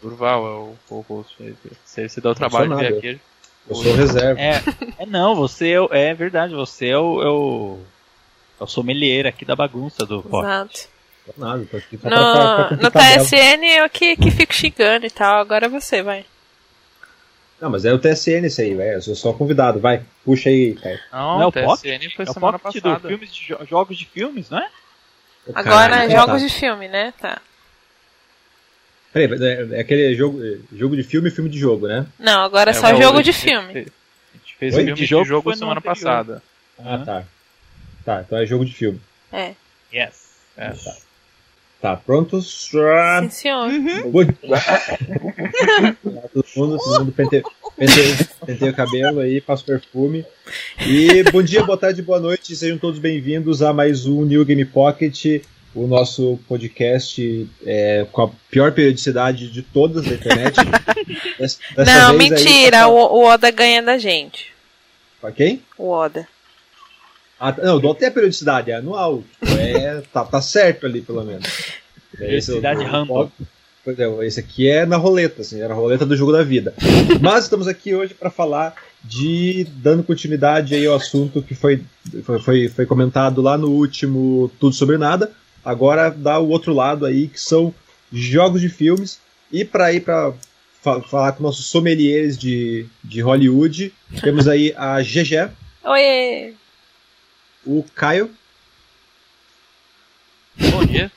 [0.00, 1.36] Durval é o co-host.
[1.84, 3.20] Você, você dá o trabalho de vir aqui.
[3.68, 4.40] Eu sou reserva.
[4.40, 4.62] É,
[4.98, 7.78] é não, você é, é verdade, você é o, é o,
[8.60, 10.44] é o sommelier aqui da bagunça do pop.
[10.44, 10.88] Exato.
[11.36, 13.24] Nada, tô aqui só No, pra- pra- pra no.
[13.24, 16.24] TSN eu que, que fico xingando e tal, agora é você, vai.
[17.60, 18.94] Não, mas é o TSN esse aí, velho.
[18.96, 20.02] Eu sou só convidado, vai.
[20.24, 20.98] Puxa aí, Caio.
[21.12, 22.14] Não, Não é o o TSN Pocket?
[22.16, 23.00] foi É o semana Pocket passada.
[23.02, 24.68] do filmes de jo- jogos de filmes, não é?
[25.54, 26.48] Agora Caralho, jogos tá.
[26.48, 27.12] de filme, né?
[27.20, 27.40] Tá.
[29.12, 32.06] Peraí, mas é, é aquele jogo, é, jogo de filme e filme de jogo, né?
[32.18, 33.72] Não, agora é, É, só jogo a de filme.
[33.72, 34.80] A gente fez Oi?
[34.84, 35.94] filme De de jogo jogo, foi no semana anterior.
[35.96, 36.42] passada.
[36.78, 37.04] Ah, Uhum.
[37.04, 37.24] tá.
[38.04, 39.00] Tá, então é jogo de filme.
[39.32, 39.52] É.
[39.92, 40.30] Yes.
[40.56, 40.72] É.
[41.80, 42.68] Tá, prontos?
[42.70, 43.68] Sim, senhor.
[44.10, 44.24] Bom-
[46.32, 47.42] todo mundo, todo mundo penteia,
[48.46, 50.24] penteia o cabelo aí, passa o perfume.
[50.86, 54.64] E bom dia, boa tarde, boa noite, sejam todos bem-vindos a mais um New Game
[54.64, 55.42] Pocket,
[55.74, 60.56] o nosso podcast é, com a pior periodicidade de todas da internet.
[61.76, 64.46] Não, vez aí, mentira, pra- o, o Oda ganha da gente.
[65.20, 65.62] Pra quem?
[65.78, 66.26] O Oda.
[67.38, 69.24] Ah, não, o do tem a periodicidade, é anual.
[69.58, 71.46] É, tá, tá certo ali, pelo menos.
[72.16, 73.30] Periodicidade é o- random.
[73.82, 76.74] Pois é, esse aqui é na roleta, assim, era a roleta do jogo da vida.
[77.18, 81.82] Mas estamos aqui hoje para falar de dando continuidade aí ao assunto que foi,
[82.22, 85.32] foi, foi, foi comentado lá no último Tudo Sobre Nada.
[85.64, 87.74] Agora dá o outro lado aí, que são
[88.12, 89.20] jogos de filmes.
[89.52, 90.32] E para ir para
[90.82, 95.50] falar com nossos sommeliers de, de Hollywood, temos aí a GG,
[95.84, 96.54] Oiê!
[97.66, 98.30] o Caio,
[100.70, 101.10] Bom dia.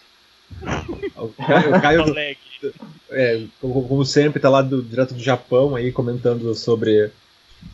[1.18, 2.04] o Caio, o Caio
[3.12, 7.12] é, como, como sempre, tá lá do, direto do Japão aí comentando sobre,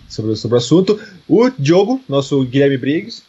[0.08, 1.00] sobre, sobre o assunto.
[1.28, 3.24] O Diogo, nosso Guilherme Briggs.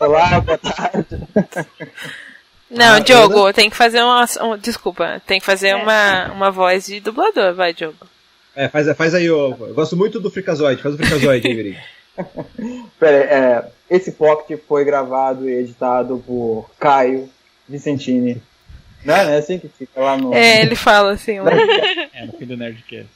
[0.00, 1.06] Olá, boa tarde.
[2.70, 4.24] Não, Ah, Diogo, tem que fazer uma.
[4.42, 7.96] um- desculpa, tem que fazer uma, uma voz de dublador, vai, Diogo.
[8.56, 11.80] É, faz, faz aí, eu, eu gosto muito do Freakazoid, faz o aí, Briggs.
[12.98, 17.28] Pera aí, é, esse pocket foi gravado e editado por Caio
[17.68, 18.40] Vicentini.
[19.04, 20.32] Não é, não é assim que fica lá no.
[20.32, 21.52] É, ele fala assim, né?
[22.14, 23.08] É, no fim do Nerdcast.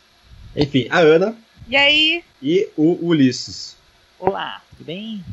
[0.57, 1.35] Enfim, a Ana
[1.69, 2.23] E aí?
[2.43, 3.77] e o Ulisses.
[4.19, 5.25] Olá, tudo bem?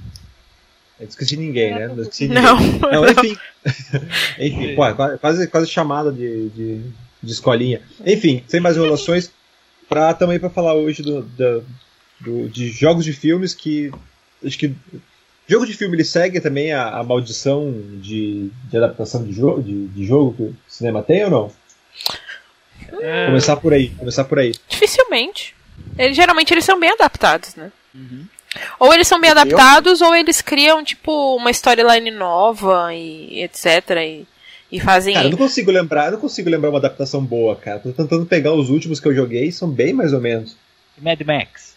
[1.00, 1.88] Eu esqueci ninguém, né?
[1.88, 2.44] Não esqueci ninguém.
[2.44, 2.60] Não,
[2.92, 3.38] Não, enfim.
[4.40, 6.82] enfim, pô, quase- quase, quase chamada de, de,
[7.22, 7.82] de escolinha.
[8.06, 9.30] Enfim, sem mais enrolações,
[9.90, 11.62] pra, também para falar hoje do, da-
[12.22, 13.92] do- de jogos de filmes que.
[14.46, 14.74] Acho que.
[15.48, 19.88] Jogo de filme ele segue também a, a maldição de, de adaptação de, jo de,
[19.90, 21.52] de jogo que o cinema tem ou não?
[23.00, 24.54] É, Começar por aí, começar por aí.
[24.68, 25.54] dificilmente.
[25.98, 27.72] Eles, geralmente eles são bem adaptados, né?
[27.94, 28.26] Uhum.
[28.80, 29.38] Ou eles são bem Eu?
[29.38, 33.90] adaptados, ou eles criam, tipo, uma storyline nova e etc.
[33.98, 34.26] E,
[34.72, 35.14] e fazem.
[35.14, 37.80] Cara, eu não consigo lembrar, eu não consigo lembrar uma adaptação boa, cara.
[37.80, 40.56] Tô tentando pegar os últimos que eu joguei, são bem mais ou menos.
[40.98, 41.76] Mad Max.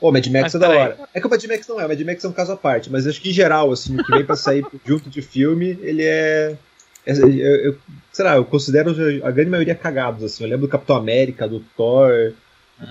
[0.00, 0.98] Ô, Mad Max Mas é da hora.
[1.14, 2.90] É que o Mad Max não é, o Mad Max é um caso à parte,
[2.90, 6.02] mas acho que em geral, assim, o que vem pra sair junto de filme, ele
[6.04, 6.56] é.
[7.06, 7.28] é- eu,
[7.66, 7.76] eu-
[8.12, 8.90] sei lá, eu considero
[9.24, 10.42] a grande maioria cagados, assim.
[10.44, 12.32] Eu lembro do Capitão América, do Thor,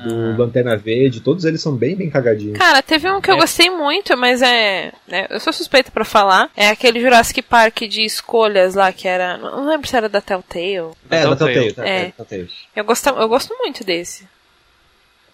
[0.03, 2.57] do Lanterna Verde, todos eles são bem, bem cagadinhos.
[2.57, 3.39] Cara, teve um que eu É.
[3.39, 4.91] gostei muito, mas é.
[5.07, 6.49] né, eu sou suspeita pra falar.
[6.55, 9.37] É aquele Jurassic Park de escolhas lá, que era.
[9.37, 10.91] Não lembro se era da Telltale.
[11.09, 11.73] É, da Telltale.
[11.73, 11.99] Tá, É.
[12.07, 12.49] é, Telltale.
[12.75, 14.25] Eu gosto, eu gosto muito desse.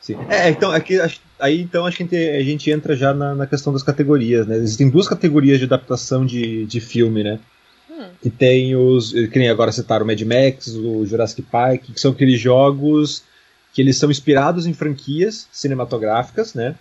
[0.02, 0.18] Sim.
[0.30, 3.36] É, então, aqui, acho- aí então acho que a gente, a gente entra já na,
[3.36, 4.56] na questão das categorias, né?
[4.56, 7.40] Existem duas categorias de adaptação de, de filme, né?
[7.90, 8.06] Hum.
[8.22, 9.12] Que tem os.
[9.12, 13.24] Que nem agora citaram o Mad Max, o Jurassic Park, que são aqueles jogos
[13.78, 16.74] que eles são inspirados em franquias cinematográficas, né?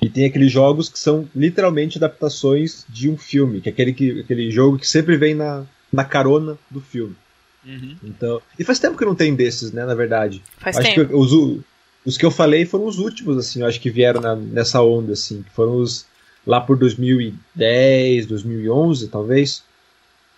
[0.00, 4.20] E tem aqueles jogos que são literalmente adaptações de um filme, que é aquele, que,
[4.20, 7.14] aquele jogo que sempre vem na, na carona do filme.
[7.62, 7.96] Uhum.
[8.02, 10.42] Então, e faz tempo que não tem desses, né, na verdade.
[10.56, 11.10] Faz acho tempo.
[11.10, 11.60] que os,
[12.06, 15.12] os que eu falei foram os últimos, assim, eu acho que vieram na- nessa onda,
[15.12, 16.06] assim, que foram os
[16.46, 19.62] lá por 2010, 2011, talvez.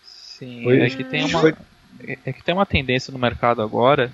[0.04, 1.54] Sim, Foi- é que tem uma foi-
[2.24, 4.12] é que tem uma tendência no mercado agora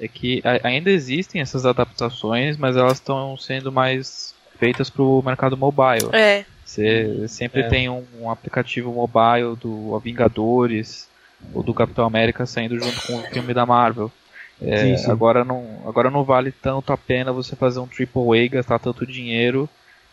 [0.00, 5.56] é que ainda existem essas adaptações, mas elas estão sendo mais feitas para o mercado
[5.56, 6.08] mobile.
[6.12, 6.44] É.
[6.64, 7.68] Você sempre É.
[7.68, 11.08] tem um, um aplicativo mobile do Vingadores
[11.54, 14.10] ou do Capitão América saindo junto com o filme da Marvel.
[14.60, 15.10] É, Sim, sim.
[15.10, 19.68] Agora, não, agora não vale tanto a pena você fazer um AAA, gastar tanto dinheiro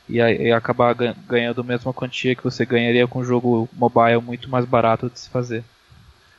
[0.09, 4.21] e, e acabar gan- ganhando a mesma quantia que você ganharia com um jogo mobile
[4.21, 5.63] muito mais barato de se fazer.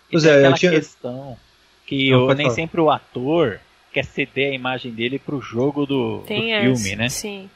[0.08, 1.36] E Pois tem é, eu tinha- questão
[1.86, 2.54] que Não, pode nem falar.
[2.56, 3.60] sempre o ator
[3.92, 6.96] quer ceder a imagem dele pro jogo do, do filme, essa.
[6.96, 7.08] né?
[7.08, 7.50] Sim.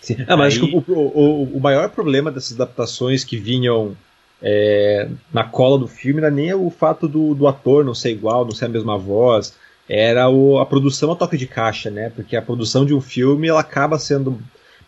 [0.00, 0.16] Sim.
[0.28, 3.96] Ah, mas Aí- acho que o, o, o- maior problema dessas adaptações que vinham
[4.40, 8.10] é, na cola do filme, não é nem o fato do, do ator não ser
[8.12, 9.56] igual, não ser a mesma voz,
[9.88, 12.12] era o, a produção a toque de caixa, né?
[12.14, 14.38] Porque a produção de um filme ela acaba sendo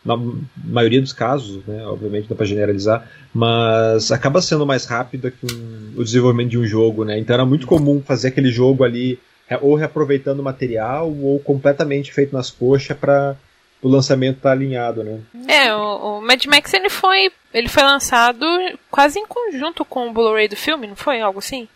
[0.05, 0.17] na
[0.65, 5.95] maioria dos casos, né, obviamente dá para generalizar, mas acaba sendo mais rápida que um,
[5.97, 7.19] o desenvolvimento de um jogo, né?
[7.19, 9.19] Então era muito comum fazer aquele jogo ali
[9.61, 13.37] ou reaproveitando material ou completamente feito nas coxas para
[13.83, 15.21] o lançamento estar tá alinhado, né?
[15.49, 18.47] É, o, o, Mad Max ele foi ele foi lançado
[18.91, 21.69] quase em conjunto com o Blu-ray do filme, não foi algo assim?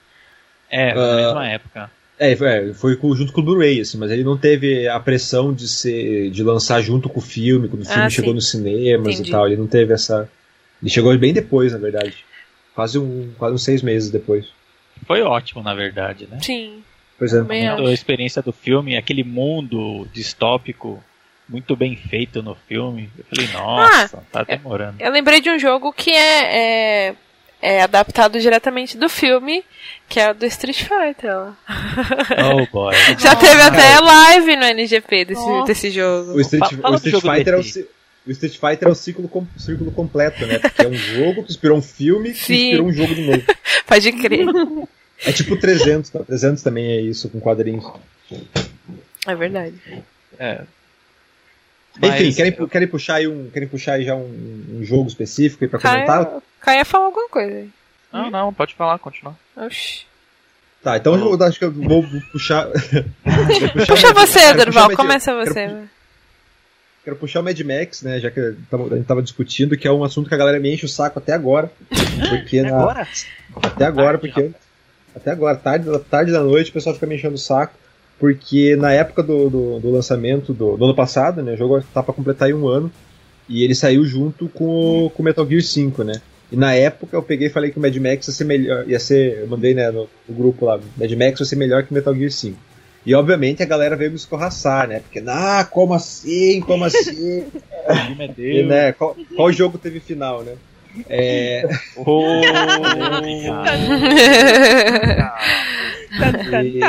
[0.70, 1.90] É, na uh, mesma época.
[2.18, 5.66] É, é, foi junto com o Blu-ray, assim, mas ele não teve a pressão de
[5.66, 8.34] ser de lançar junto com o filme, quando o filme ah, chegou sim.
[8.36, 9.28] nos cinemas Entendi.
[9.28, 9.46] e tal.
[9.46, 10.28] Ele não teve essa.
[10.80, 12.24] Ele chegou bem depois, na verdade.
[12.74, 14.46] Quase um, quase uns seis meses depois.
[15.06, 16.38] Foi ótimo, na verdade, né?
[16.40, 16.82] Sim.
[17.18, 17.40] Pois é.
[17.40, 21.02] A experiência do filme, aquele mundo distópico
[21.48, 23.10] muito bem feito no filme.
[23.18, 24.96] Eu falei, nossa, ah, tá demorando.
[25.00, 27.14] Eu lembrei de um jogo que é, é
[27.64, 29.64] é adaptado diretamente do filme,
[30.06, 31.54] que é o do Street Fighter.
[32.36, 32.94] Oh boy.
[33.18, 36.32] Já oh, teve até live no NGP desse, desse jogo.
[36.32, 39.90] O Street, o Street Fighter é o, o Street Fighter é o ciclo, com, ciclo
[39.92, 40.58] completo, né?
[40.58, 42.66] Porque é um jogo que inspirou um filme que Sim.
[42.66, 43.42] inspirou um jogo de novo.
[43.86, 44.46] Pode crer.
[45.24, 46.20] É tipo 300, tá?
[46.20, 47.84] 300 também é isso, com quadrinhos.
[49.26, 49.74] É verdade.
[50.38, 50.62] É.
[52.02, 55.70] Enfim, querem, querem puxar aí um, querem puxar aí já um, um jogo específico aí
[55.70, 56.42] pra comentar?
[56.60, 57.70] Caia falou alguma coisa aí.
[58.12, 59.36] Não, não, pode falar, continua.
[59.56, 60.06] Oxi.
[60.82, 62.66] Tá, então eu acho que eu vou puxar.
[63.24, 65.66] vou puxar Puxa você, Durval, começa você.
[65.66, 65.88] Quero,
[67.04, 68.20] quero, puxar o Mad Max, né?
[68.20, 70.84] Já que a gente tava discutindo, que é um assunto que a galera me enche
[70.84, 71.72] o saco até agora.
[72.28, 72.76] Porque na...
[72.76, 73.08] agora?
[73.62, 74.50] Até agora, porque.
[75.14, 77.74] Até agora, tarde, tarde da noite, o pessoal fica me enchendo o saco
[78.18, 82.02] porque na época do, do, do lançamento do, do, ano passado, né, o jogo tá
[82.02, 82.90] para completar aí um ano,
[83.48, 86.20] e ele saiu junto com o Metal Gear 5, né?
[86.50, 89.00] E na época eu peguei e falei que o Mad Max ia ser melhor, ia
[89.00, 91.94] ser, eu mandei né, no, no grupo lá, Mad Max vai ser melhor que o
[91.94, 92.58] Metal Gear 5.
[93.06, 95.00] E obviamente a galera veio me escorraçar, né?
[95.00, 96.60] Porque, ah, como assim?
[96.60, 97.44] Como assim?
[98.38, 100.54] e, né, qual, qual jogo teve final, né?
[101.08, 101.68] É.
[101.96, 102.40] Oh,
[106.62, 106.80] e...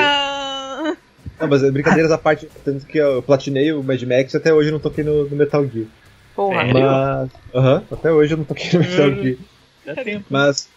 [1.40, 4.70] Não, mas brincadeiras à parte, tanto que eu platinei o Mad Max e até hoje
[4.70, 5.88] eu não toquei no, no Metal Gear.
[6.36, 7.30] Porra, mas.
[7.54, 9.24] Aham, até hoje eu não toquei no Metal uhum.
[9.24, 9.38] Gear.
[9.86, 10.26] Dá tempo.
[10.30, 10.70] Mas.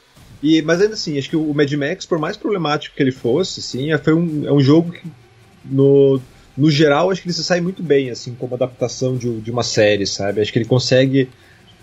[0.43, 3.61] E, mas ainda assim, acho que o Mad Max, por mais problemático que ele fosse,
[3.61, 5.03] sim, é, foi um, é um jogo que,
[5.65, 6.21] no,
[6.57, 9.65] no geral, acho que ele se sai muito bem, assim, como adaptação de, de uma
[9.65, 10.41] série, sabe?
[10.41, 11.29] Acho que ele consegue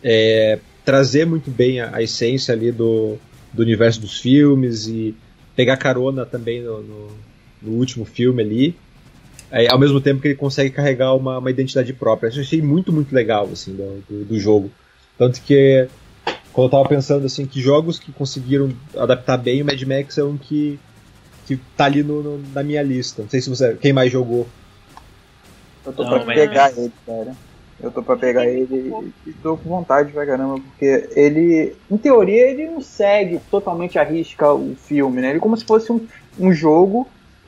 [0.01, 3.18] é, trazer muito bem a, a, essência ali do,
[3.51, 5.16] do universo dos filmes e
[5.56, 7.07] pegar carona também no, no
[7.61, 8.75] no último filme ali.
[9.51, 12.29] É, ao mesmo tempo que ele consegue carregar uma, uma identidade própria.
[12.29, 14.71] Eu achei muito, muito legal assim, do, do, do, jogo.
[15.17, 15.87] Tanto que
[16.51, 20.23] quando eu tava pensando assim, que jogos que conseguiram adaptar bem o Mad Max é
[20.23, 20.79] um que,
[21.45, 23.21] que tá ali no, no na minha lista.
[23.21, 23.75] Não sei se você.
[23.75, 24.47] Quem mais jogou.
[25.85, 27.35] Eu tô Não, pra pegar ele, cara.
[27.81, 28.93] Eu tô pra pegar ele
[29.27, 34.03] e tô com vontade pra caramba, porque ele, em teoria, ele não segue totalmente a
[34.03, 35.29] risca o filme, né?
[35.29, 36.07] Ele é como se fosse um,
[36.39, 37.05] um jogo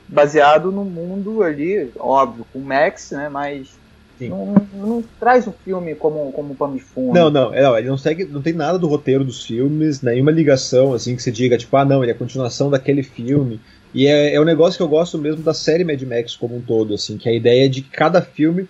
[0.08, 3.28] baseado no mundo ali, óbvio, com Max, né?
[3.28, 3.78] Mas
[4.26, 7.14] não, não, não, traz o filme como, como pano de fundo.
[7.14, 10.32] Não, não, é, não, ele não segue, não tem nada do roteiro dos filmes, nenhuma
[10.32, 13.60] ligação assim que você diga, tipo, ah não, ele é a continuação daquele filme.
[13.94, 16.60] E é, é um negócio que eu gosto mesmo da série Mad Max como um
[16.60, 18.68] todo, assim, que é a ideia de que cada filme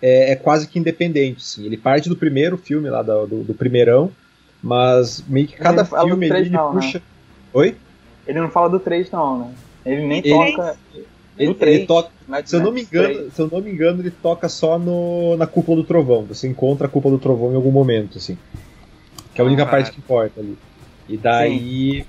[0.00, 1.38] é, é quase que independente.
[1.38, 1.66] Assim.
[1.66, 4.10] Ele parte do primeiro filme lá, do, do, do primeirão,
[4.62, 6.98] mas meio que cada filme ele, ele não, puxa.
[6.98, 7.04] Né?
[7.52, 7.76] Oi?
[8.26, 9.54] Ele não fala do 3 não, né?
[9.88, 10.76] Ele nem ele, toca.
[11.38, 12.10] Ele, 3, ele toca.
[12.44, 15.46] Se eu, não me engano, se eu não me engano, ele toca só no, na
[15.46, 16.24] cúpula do trovão.
[16.24, 18.36] Você encontra a cúpula do trovão em algum momento, assim.
[19.34, 20.58] Que é a única ah, parte que importa ali.
[21.08, 22.02] E daí.
[22.02, 22.04] Sim.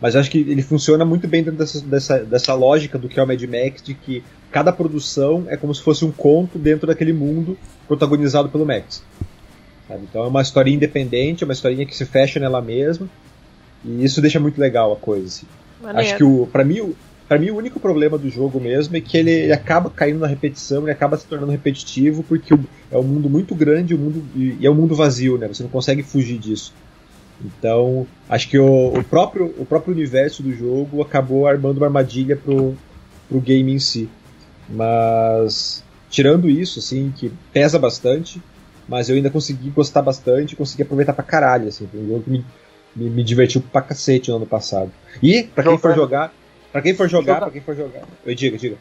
[0.00, 3.22] Mas acho que ele funciona muito bem dentro dessa, dessa, dessa lógica do que é
[3.22, 7.12] o Mad Max, de que cada produção é como se fosse um conto dentro daquele
[7.12, 9.04] mundo protagonizado pelo Max.
[9.86, 10.02] Sabe?
[10.02, 13.08] Então é uma historinha independente, é uma historinha que se fecha nela mesma.
[13.84, 15.26] E isso deixa muito legal a coisa.
[15.26, 15.46] Assim.
[15.84, 16.94] Acho que o, pra mim,
[17.32, 20.26] para mim o único problema do jogo mesmo é que ele, ele, acaba caindo na
[20.26, 22.52] repetição, ele acaba se tornando repetitivo porque
[22.90, 25.48] é um mundo muito grande, um mundo e é um mundo vazio, né?
[25.48, 26.74] Você não consegue fugir disso.
[27.42, 32.36] Então, acho que o, o próprio o próprio universo do jogo acabou armando uma armadilha
[32.36, 32.76] pro,
[33.30, 34.10] pro game em si.
[34.68, 38.42] Mas tirando isso, assim, que pesa bastante,
[38.86, 42.30] mas eu ainda consegui gostar bastante, consegui aproveitar pra caralho, assim, foi um jogo que
[42.30, 42.44] me,
[42.94, 44.92] me, me divertiu pra cacete no ano passado.
[45.22, 46.30] E, pra quem for jogar,
[46.72, 47.46] Pra quem for jogar, Joga...
[47.46, 48.02] pra quem for jogar.
[48.24, 48.76] Eu diga, diga.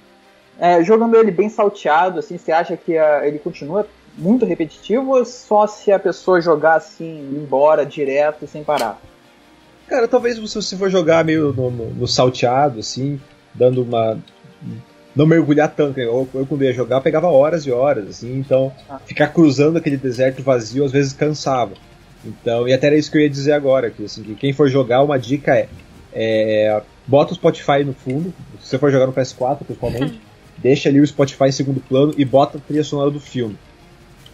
[0.58, 3.86] É, jogando ele bem salteado, assim, você acha que uh, ele continua
[4.18, 9.00] muito repetitivo ou só se a pessoa jogar assim, embora, direto, sem parar?
[9.88, 13.20] Cara, talvez se você for jogar meio no, no, no salteado, assim,
[13.54, 14.18] dando uma.
[15.14, 16.00] Não mergulhar tanto.
[16.00, 19.00] Eu, eu, quando ia jogar, pegava horas e horas, assim, então ah.
[19.06, 21.74] ficar cruzando aquele deserto vazio às vezes cansava.
[22.24, 24.70] Então, e até era isso que eu ia dizer agora, que, assim, que quem for
[24.70, 25.68] jogar, uma dica é,
[26.14, 26.82] é
[27.12, 30.18] bota o Spotify no fundo, se você for jogar no PS4 principalmente,
[30.58, 33.58] deixa ali o Spotify em segundo plano e bota a trilha sonora do filme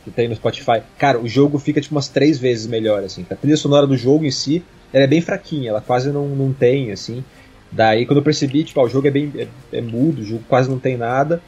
[0.03, 0.83] que tem no Spotify.
[0.97, 3.25] Cara, o jogo fica tipo umas três vezes melhor, assim.
[3.29, 6.53] A trilha sonora do jogo em si, ela é bem fraquinha, ela quase não, não
[6.53, 7.23] tem, assim.
[7.71, 10.43] Daí quando eu percebi, tipo, ah, o jogo é bem é, é mudo, o jogo
[10.47, 11.41] quase não tem nada.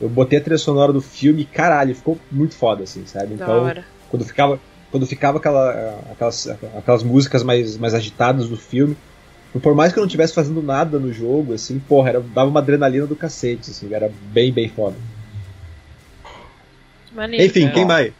[0.00, 3.34] Eu botei a trilha sonora do filme e caralho, ficou muito foda, assim, sabe?
[3.34, 3.70] Então,
[4.08, 4.58] quando ficava,
[4.90, 8.96] quando ficava aquela, aquelas, aquelas músicas mais, mais agitadas do filme,
[9.58, 12.60] por mais que eu não estivesse fazendo nada no jogo, assim, porra, era, dava uma
[12.60, 14.96] adrenalina do cacete, assim, era bem, bem foda.
[17.12, 18.12] Maneiro, Enfim, quem vai?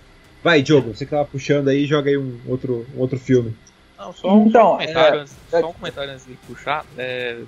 [0.42, 3.54] Vai, Diogo, você que tava puxando aí, joga aí um outro, um outro filme.
[3.98, 6.84] Não, só um, então, comentário, é, só um comentário antes de puxar.
[6.96, 7.38] É,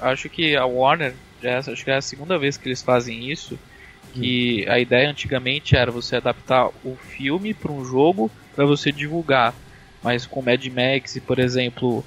[0.00, 3.30] acho que a Warner, já, é, acho que é a segunda vez que eles fazem
[3.30, 3.58] isso.
[4.12, 4.72] Que hum.
[4.72, 9.54] a ideia antigamente era você adaptar o filme para um jogo para você divulgar.
[10.02, 12.02] Mas com Mad Max, por exemplo,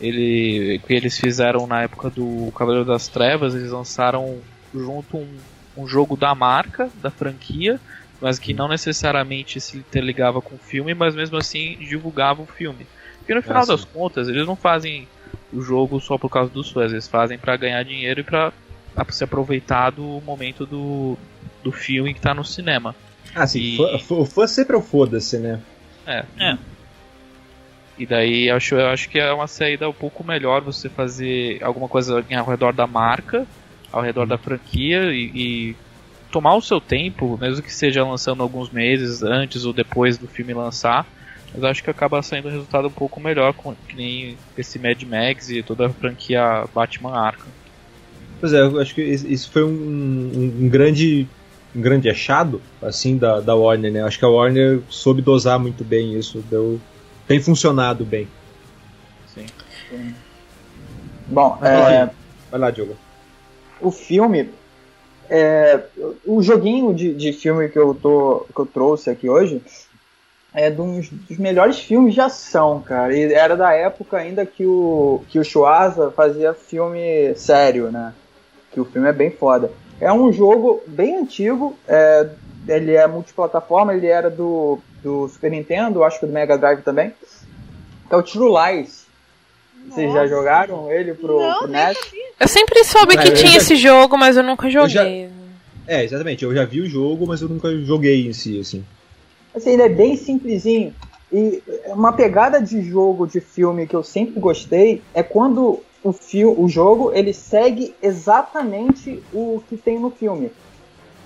[0.00, 4.38] ele, que eles fizeram na época do Cavaleiro das Trevas, eles lançaram
[4.74, 5.28] junto um,
[5.76, 7.80] um jogo da marca, da franquia,
[8.20, 12.86] mas que não necessariamente se interligava com o filme, mas mesmo assim divulgava o filme.
[13.18, 15.06] Porque no final é das contas, eles não fazem
[15.52, 18.52] o jogo só por causa dos fãs, eles fazem para ganhar dinheiro e para
[19.10, 21.16] se aproveitar do momento do,
[21.62, 22.94] do filme que tá no cinema.
[23.34, 23.78] Ah, sim, e...
[24.08, 25.60] o fã sempre é o foda-se, né?
[26.06, 26.24] É.
[26.38, 26.58] é.
[27.98, 31.88] E daí acho, eu acho que é uma saída um pouco melhor você fazer alguma
[31.88, 33.44] coisa ao redor da marca,
[33.92, 35.76] ao redor da franquia e, e
[36.30, 40.54] tomar o seu tempo, mesmo que seja lançando alguns meses antes ou depois do filme
[40.54, 41.06] lançar,
[41.52, 45.02] mas acho que acaba saindo um resultado um pouco melhor com que nem esse Mad
[45.02, 47.48] Max e toda a franquia Batman Arkham.
[48.38, 51.26] Pois é, eu acho que isso foi um, um, um grande
[51.74, 54.02] um grande achado assim da, da Warner, né?
[54.02, 56.80] Acho que a Warner soube dosar muito bem isso, deu
[57.28, 58.26] tem funcionado bem.
[59.32, 59.46] Sim.
[59.88, 60.14] Sim.
[61.28, 62.00] Bom, vai, é...
[62.00, 62.10] lá,
[62.50, 62.96] vai lá, Diogo.
[63.80, 64.50] O filme
[65.30, 65.80] é,
[66.26, 69.62] o joguinho de, de filme que eu, tô, que eu trouxe aqui hoje
[70.54, 73.14] é dos, dos melhores filmes de ação, cara.
[73.14, 78.14] E era da época ainda que o, que o Schwarza fazia filme sério, né?
[78.72, 79.70] Que o filme é bem foda.
[80.00, 82.28] É um jogo bem antigo, é,
[82.66, 87.12] ele é multiplataforma, ele era do, do Super Nintendo, acho que do Mega Drive também.
[88.08, 89.06] Que é o True Lies.
[89.88, 91.96] Vocês já jogaram ele pro, Não, pro NES?
[92.38, 93.58] Eu sempre soube que tinha já...
[93.58, 95.24] esse jogo, mas eu nunca joguei.
[95.24, 95.34] Eu já...
[95.86, 96.44] É, exatamente.
[96.44, 98.84] Eu já vi o jogo, mas eu nunca joguei em si, assim.
[99.54, 100.94] Assim, ele é bem simplesinho.
[101.32, 106.58] E uma pegada de jogo, de filme que eu sempre gostei é quando o, fio,
[106.58, 110.50] o jogo ele segue exatamente o que tem no filme.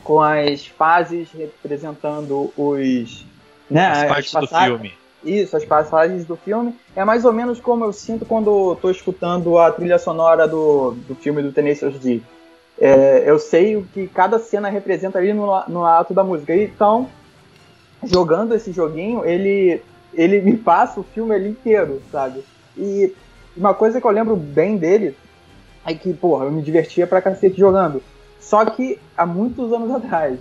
[0.02, 3.24] Com as fases representando os.
[3.70, 4.94] Né, as partes do filme.
[5.24, 6.74] Isso, as passagens do filme.
[6.96, 11.14] É mais ou menos como eu sinto quando estou escutando a trilha sonora do, do
[11.14, 12.20] filme do Tenacious D.
[12.80, 16.54] É, eu sei o que cada cena representa ali no, no ato da música.
[16.56, 17.08] Então,
[18.04, 19.80] jogando esse joguinho, ele,
[20.12, 22.42] ele me passa o filme ali inteiro, sabe?
[22.76, 23.14] E
[23.56, 25.14] uma coisa que eu lembro bem dele
[25.86, 28.02] é que, porra, eu me divertia pra cacete jogando.
[28.42, 30.38] Só que há muitos anos atrás,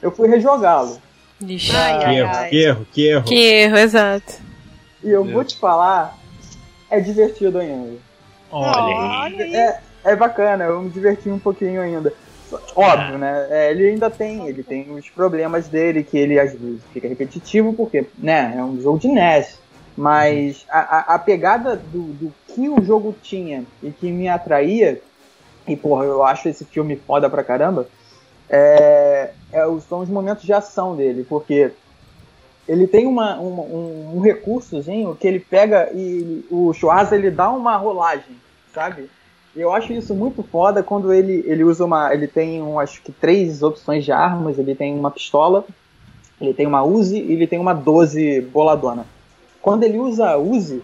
[0.00, 0.98] eu fui rejogá-lo.
[1.38, 2.48] Que, ai, erro, ai.
[2.48, 3.24] que erro, que erro.
[3.24, 4.34] Que erro, exato.
[5.02, 5.34] E eu Deus.
[5.34, 6.16] vou te falar,
[6.90, 7.98] é divertido ainda.
[8.50, 9.54] Olha aí.
[9.54, 12.12] É, é bacana, eu me diverti um pouquinho ainda.
[12.74, 13.46] Óbvio, né?
[13.50, 17.72] É, ele ainda tem, ele tem os problemas dele, que ele às vezes fica repetitivo,
[17.72, 19.58] porque, né, é um jogo de NES.
[19.96, 25.00] Mas a, a, a pegada do, do que o jogo tinha e que me atraía,
[25.72, 27.86] e porra, eu acho esse filme foda pra caramba,
[28.48, 31.70] é, é, são os momentos de ação dele, porque
[32.68, 37.50] ele tem uma, uma, um, um recursozinho que ele pega e o Schwarza ele dá
[37.50, 38.36] uma rolagem,
[38.74, 39.08] sabe?
[39.54, 42.14] Eu acho isso muito foda quando ele, ele usa uma.
[42.14, 44.56] Ele tem, um, acho que, três opções de armas.
[44.60, 45.64] Ele tem uma pistola,
[46.40, 49.04] ele tem uma Uzi e ele tem uma 12 boladona.
[49.60, 50.80] Quando ele usa a Uzi,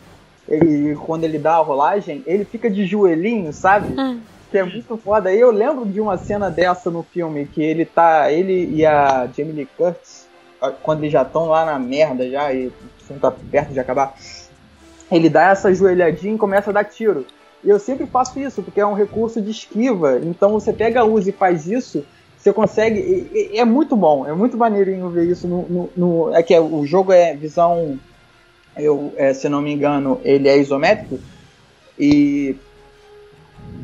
[0.49, 3.95] ele, quando ele dá a rolagem, ele fica de joelhinho, sabe?
[3.97, 5.33] Hum que é muito foda.
[5.33, 8.31] Eu lembro de uma cena dessa no filme, que ele tá.
[8.31, 10.27] Ele e a Jamie Lee Curtis,
[10.83, 14.15] quando eles já estão lá na merda já, e o tá perto de acabar,
[15.11, 17.27] ele dá essa joelhadinha e começa a dar tiro.
[17.63, 20.21] E eu sempre faço isso, porque é um recurso de esquiva.
[20.23, 22.05] Então você pega a usa e faz isso,
[22.37, 23.51] você consegue.
[23.55, 25.63] É muito bom, é muito maneirinho ver isso no.
[25.69, 27.99] no, no é que é, o jogo é visão.
[28.77, 31.19] Eu, é, se não me engano, ele é isométrico.
[31.99, 32.57] E.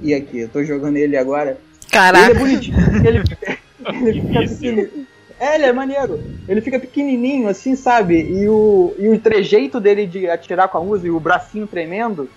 [0.02, 1.58] E aqui, eu tô jogando ele agora.
[1.90, 2.30] Caraca.
[2.30, 2.76] Ele é bonitinho.
[3.06, 3.22] Ele,
[4.08, 5.06] ele fica pequenininho.
[5.38, 6.22] É, ele é maneiro.
[6.48, 8.20] Ele fica pequenininho, assim, sabe?
[8.22, 12.30] E o, e o trejeito dele de atirar com a Uzi e o bracinho tremendo.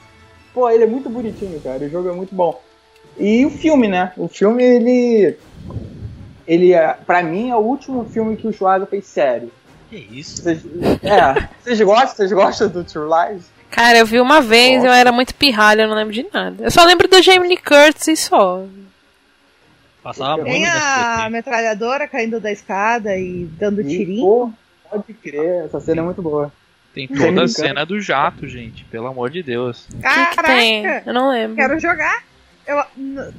[0.54, 1.86] Pô, ele é muito bonitinho, cara.
[1.86, 2.60] O jogo é muito bom.
[3.18, 4.12] E o filme, né?
[4.18, 5.38] O filme, ele.
[6.48, 9.52] Ele, é, pra mim, é o último filme que o Schwarzenegger fez sério.
[9.90, 10.42] Que isso?
[10.42, 10.64] Vocês,
[11.04, 12.16] é, vocês gostam?
[12.16, 13.44] Vocês gostam do True Lies?
[13.75, 14.88] Cara, eu vi uma vez, Nossa.
[14.88, 16.63] eu era muito pirralha, eu não lembro de nada.
[16.63, 18.65] Eu só lembro do Jamie Lee Curtis e só.
[20.01, 24.22] Passava Tem a metralhadora caindo da escada e dando e, tirinho.
[24.22, 24.53] Pô,
[24.89, 26.53] pode crer, essa cena é muito boa.
[26.94, 29.86] Tem toda a cena do jato, gente, pelo amor de Deus.
[30.01, 30.86] Caraca, que que tem?
[31.05, 31.58] Eu não lembro.
[31.58, 32.24] Quero jogar.
[32.65, 33.34] Eu, eu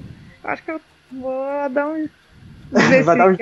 [0.44, 0.80] acho que eu
[1.12, 2.06] vou dar um
[2.70, 3.36] Vai dar, um...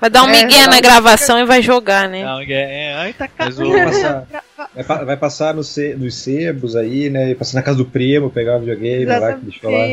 [0.00, 2.24] vai dar um é, migué na gravação e vai jogar, né?
[2.24, 7.34] Não, é, ai, tá Mas vai, passar, vai passar nos, nos sebos aí, né?
[7.34, 9.84] Passar na casa do primo, pegar o videogame lá que deixou lá.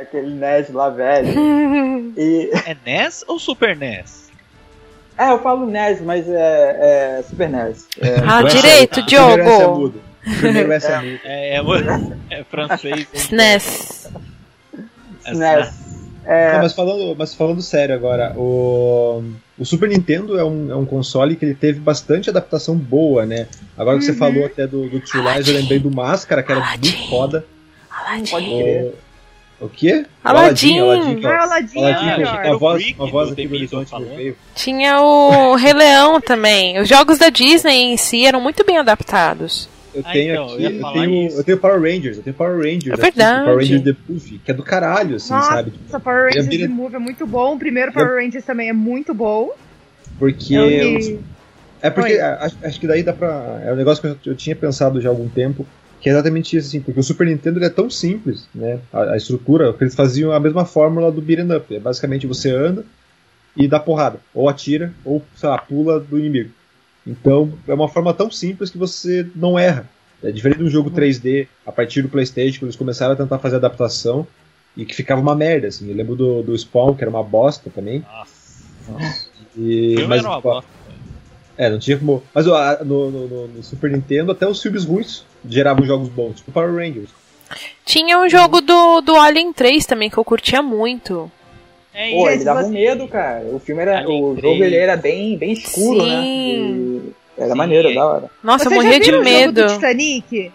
[0.00, 1.28] Aquele NES lá velho.
[2.16, 2.50] e...
[2.66, 4.30] É NES ou Super NES?
[5.16, 7.88] É, eu falo NES, mas é, é Super NES.
[8.00, 8.16] É...
[8.24, 9.94] Ah, direito, Diogo!
[10.38, 11.20] Primeiro S é mudo.
[11.24, 11.56] É,
[12.30, 13.06] é, é, francês.
[13.12, 14.12] SNES.
[15.26, 15.87] SNES.
[16.28, 16.52] É...
[16.52, 19.24] Não, mas, falando, mas falando sério agora, o,
[19.58, 23.48] o Super Nintendo é um, é um console que ele teve bastante adaptação boa, né?
[23.78, 24.00] Agora uhum.
[24.00, 24.18] que você uhum.
[24.18, 26.90] falou até do, do True Lies, eu lembrei do Máscara, que era Aladdin.
[26.90, 27.46] muito foda.
[27.90, 28.30] Aladdin.
[28.30, 28.94] Pode crer.
[29.58, 30.04] O, o quê?
[30.22, 30.78] Aladdin.
[30.80, 33.90] Aladdin, ah, Aladdin, Aladdin com a voz, uma voz aqui do horizonte
[34.54, 36.78] Tinha o Rei Leão também.
[36.78, 39.66] Os jogos da Disney em si eram muito bem adaptados.
[39.98, 42.56] Eu ah, tenho então, aqui, eu, eu tenho, eu tenho Power Rangers, eu tenho Power
[42.56, 42.96] Rangers.
[42.98, 43.36] É verdade.
[43.36, 45.72] Aqui, Power Rangers The Puffy, que é do caralho, assim, Nossa, sabe?
[45.82, 46.68] Nossa, Power Rangers The vira...
[46.68, 47.56] Move é muito bom.
[47.56, 49.50] O primeiro Power Rangers também é muito bom.
[50.16, 50.54] Porque.
[50.54, 51.20] Eu...
[51.82, 53.60] É porque acho, acho, que daí dá pra.
[53.64, 55.66] É um negócio que eu, eu, tinha pensado já há algum tempo,
[56.00, 58.78] que é exatamente isso, assim, porque o Super Nintendo é tão simples, né?
[58.92, 61.74] A, a estrutura, que eles faziam a mesma fórmula do beat'em up.
[61.74, 62.84] É basicamente você anda
[63.56, 66.50] e dá porrada, ou atira, ou, sei lá, pula do inimigo.
[67.08, 69.88] Então é uma forma tão simples que você não erra.
[70.22, 73.38] É diferente de um jogo 3D a partir do PlayStation, quando eles começaram a tentar
[73.38, 74.26] fazer adaptação
[74.76, 75.88] e que ficava uma merda, assim.
[75.88, 78.04] Eu lembro do, do Spawn, que era uma bosta também.
[78.88, 79.28] Nossa.
[79.56, 80.70] E, mas, era uma bosta.
[81.56, 82.22] É, não tinha como.
[82.34, 86.74] Mas no, no, no, Super Nintendo, até os filmes ruins geravam jogos bons, tipo Power
[86.74, 87.10] Rangers.
[87.84, 91.30] Tinha um jogo do, do Alien 3 também que eu curtia muito.
[92.00, 92.70] É, Pô, ele dava você...
[92.70, 93.44] medo, cara.
[93.46, 94.08] O filme era.
[94.08, 94.40] O 3.
[94.40, 96.22] jogo ele era bem, bem escuro, né?
[96.22, 96.62] Sim.
[96.62, 97.12] né?
[97.36, 97.56] E era Sim.
[97.56, 98.30] maneiro, da hora.
[98.40, 99.64] Nossa, Você eu morria de medo.
[99.64, 100.52] O Titanic?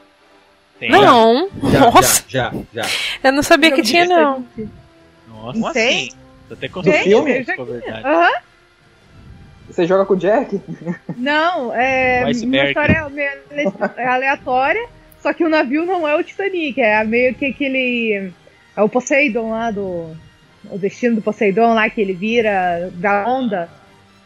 [0.80, 0.90] Tem.
[0.90, 1.50] Não.
[1.70, 2.24] Já, Nossa.
[2.30, 2.90] Já, já, já.
[3.26, 4.46] Eu não sabia que tinha, não.
[5.28, 6.08] Nossa, tem?
[6.08, 6.12] Assim?
[6.50, 7.46] Até do filme?
[8.06, 8.22] Aham.
[8.22, 8.34] Uhum.
[9.68, 10.62] Você joga com o Jack?
[11.18, 13.12] Não, é uma história
[13.98, 14.88] aleatória,
[15.22, 18.32] só que o navio não é o Titanic, é meio que aquele.
[18.76, 20.16] É o Poseidon lá do.
[20.70, 23.70] O destino do Poseidon lá que ele vira da onda.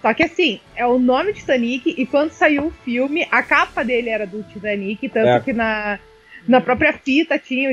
[0.01, 4.09] Só que assim, é o nome Titanic, e quando saiu o filme, a capa dele
[4.09, 5.39] era do Titanic, tanto é.
[5.39, 5.99] que na,
[6.47, 7.71] na própria fita tinha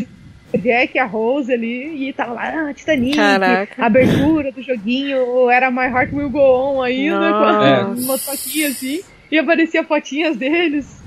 [0.52, 3.84] o Jack e a Rose ali, e tava lá, ah, Titanic, Caraca.
[3.84, 7.84] abertura do joguinho, era My Heart Will Go On ainda, com é.
[7.84, 11.03] umas fotinhas assim, e aparecia fotinhas deles.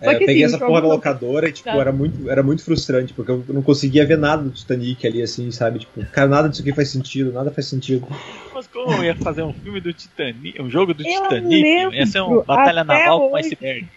[0.00, 1.76] É, eu peguei assim, essa porra da locadora e, tipo, tá.
[1.76, 5.50] era, muito, era muito frustrante, porque eu não conseguia ver nada do Titanic ali, assim,
[5.50, 5.80] sabe?
[5.80, 8.06] Tipo, cara, nada disso aqui faz sentido, nada faz sentido.
[8.54, 11.62] Mas como eu ia fazer um filme do Titanic, um jogo do eu Titanic?
[11.62, 13.88] Lembro, ia ser uma batalha naval hoje, com iceberg.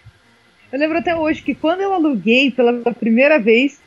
[0.72, 3.78] Eu lembro até hoje que quando eu aluguei pela primeira vez,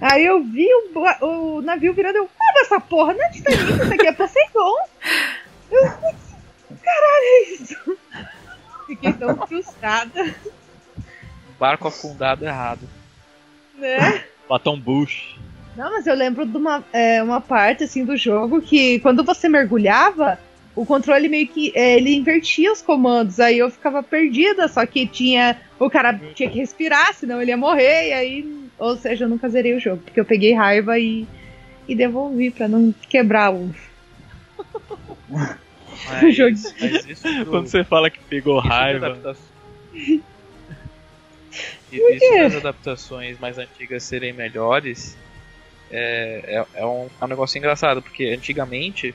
[0.00, 3.14] aí eu vi o, o navio virando, eu, como essa porra?
[3.14, 4.76] Não é Titanic, isso aqui é Poseidon.
[5.70, 5.82] Eu,
[6.82, 7.76] caralho, é isso?
[8.88, 10.34] Fiquei tão frustrada
[11.60, 12.88] barco afundado errado.
[13.76, 14.24] Né?
[14.48, 15.38] Batom Bush.
[15.76, 19.48] Não, mas eu lembro de uma, é, uma parte assim do jogo que quando você
[19.48, 20.38] mergulhava,
[20.74, 25.06] o controle meio que é, ele invertia os comandos, aí eu ficava perdida, só que
[25.06, 29.28] tinha o cara tinha que respirar, senão ele ia morrer, e aí, ou seja, eu
[29.28, 31.26] nunca zerei o jogo, porque eu peguei raiva e,
[31.86, 33.70] e devolvi para não quebrar o,
[35.28, 36.56] mas, o jogo.
[37.48, 39.36] Quando você fala que pegou raiva.
[41.92, 45.16] E isso das adaptações mais antigas serem melhores
[45.90, 46.40] é,
[46.74, 49.14] é, é, um, é um negócio engraçado, porque antigamente,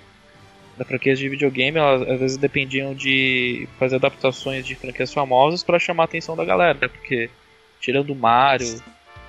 [0.78, 5.80] da franquias de videogame, elas às vezes dependiam de fazer adaptações de franquias famosas para
[5.80, 6.88] chamar a atenção da galera, né?
[6.88, 7.30] porque
[7.80, 8.82] tirando Mario,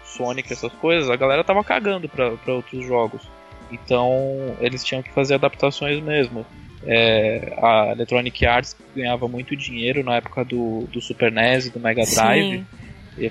[0.05, 3.23] Sonic, essas coisas, a galera tava cagando para outros jogos.
[3.71, 6.45] Então eles tinham que fazer adaptações mesmo.
[6.89, 11.81] É, a Electronic Arts ganhava muito dinheiro na época do, do Super NES e do
[11.81, 12.59] Mega Drive.
[12.59, 12.86] Sim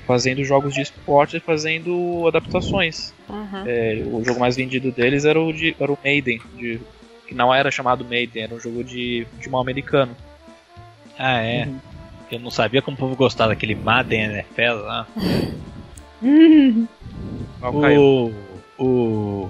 [0.06, 3.14] fazendo jogos de esporte e fazendo adaptações.
[3.30, 3.64] Uhum.
[3.66, 6.80] É, o jogo mais vendido deles era o, de, era o Maiden, de,
[7.28, 10.16] que não era chamado Maiden, era um jogo de futebol americano.
[11.18, 11.66] Ah, é?
[11.66, 11.80] Uhum.
[12.32, 15.08] Eu não sabia como o povo gostava daquele Madden NFL lá.
[17.98, 18.32] o,
[18.80, 19.50] o,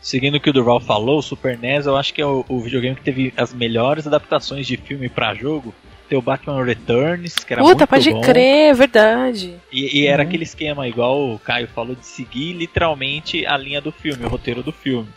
[0.00, 2.60] seguindo o que o Durval falou, o Super NES eu acho que é o, o
[2.60, 5.74] videogame que teve as melhores adaptações de filme para jogo
[6.08, 8.20] tem o Batman Returns, que era Puta, muito pode bom.
[8.20, 9.54] crer, é verdade.
[9.72, 10.28] E, e era uhum.
[10.28, 14.62] aquele esquema, igual o Caio falou, de seguir literalmente a linha do filme, o roteiro
[14.62, 15.08] do filme.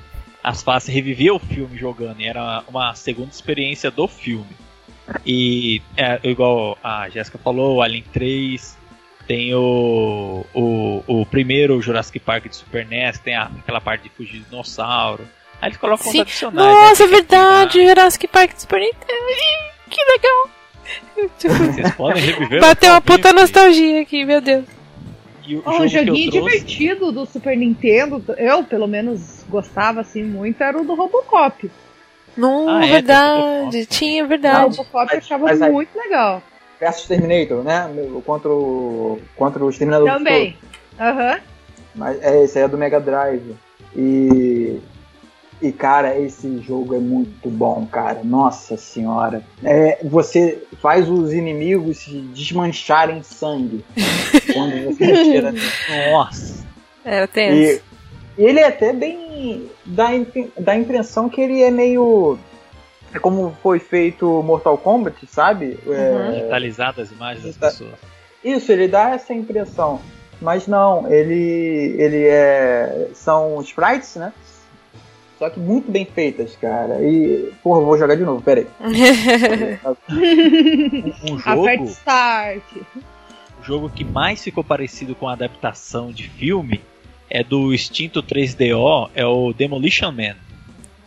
[0.43, 4.55] As fases revivia o filme jogando, e era uma segunda experiência do filme.
[5.25, 8.77] E é, igual a Jéssica falou, o Alien 3,
[9.27, 14.09] tem o, o, o primeiro Jurassic Park de Super NES, tem a, aquela parte de
[14.09, 15.27] fugir de dinossauro.
[15.61, 16.21] Aí eles colocam Sim.
[16.21, 16.67] adicionais.
[16.67, 19.23] Né, Nossa, né, é verdade, Jurassic Park de Super Nintendo.
[19.89, 20.56] Que legal.
[21.15, 24.65] Vocês podem reviver Bateu uma puta nostalgia aqui, meu Deus.
[25.47, 30.85] o, oh, joguinho divertido do Super Nintendo, eu pelo menos gostava assim muito, era o
[30.85, 31.69] do Robocop.
[32.35, 34.65] Não, ah, é, verdade, tinha, verdade.
[34.65, 36.41] O Robocop eu achava mas, muito legal.
[36.79, 37.89] Versus Terminator, né?
[38.25, 40.55] Contra o, contra o Exterminador Também.
[40.99, 41.33] Aham.
[41.33, 41.39] Uhum.
[41.95, 43.55] Mas é, esse aí é do Mega Drive.
[43.95, 44.79] E
[45.61, 48.21] e, cara, esse jogo é muito bom, cara.
[48.23, 49.41] Nossa senhora.
[49.63, 53.83] É, você faz os inimigos se desmancharem sangue.
[54.53, 55.53] quando você tira.
[56.11, 56.63] Nossa.
[57.03, 57.55] É, eu tenho.
[57.55, 57.81] E,
[58.37, 59.67] ele é até bem.
[59.83, 60.09] dá,
[60.59, 62.37] dá a impressão que ele é meio.
[63.11, 65.79] É como foi feito Mortal Kombat, sabe?
[65.87, 66.31] É, uhum.
[66.33, 67.99] Digitalizado as imagens das tá pessoas.
[68.43, 69.99] Isso, ele dá essa impressão.
[70.39, 71.95] Mas não, ele.
[71.97, 73.09] ele é.
[73.15, 74.31] São sprites, né?
[75.37, 77.01] Só que muito bem feitas, cara.
[77.01, 78.65] E, porra, vou jogar de novo, peraí.
[81.29, 81.85] um jogo.
[81.85, 82.63] Start.
[83.59, 86.81] O jogo que mais ficou parecido com a adaptação de filme
[87.29, 90.35] é do extinto 3DO, é o Demolition Man.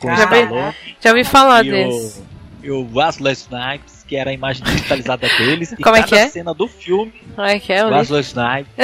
[0.03, 2.21] já, vi, já ouvi falar desse.
[2.21, 2.25] O,
[2.62, 5.73] e o Wesley Snipes, que era a imagem digitalizada deles.
[5.81, 6.27] Como e é que é?
[6.29, 7.12] cena do filme.
[7.37, 7.85] Como é que é?
[7.85, 8.75] Wesley Snipes.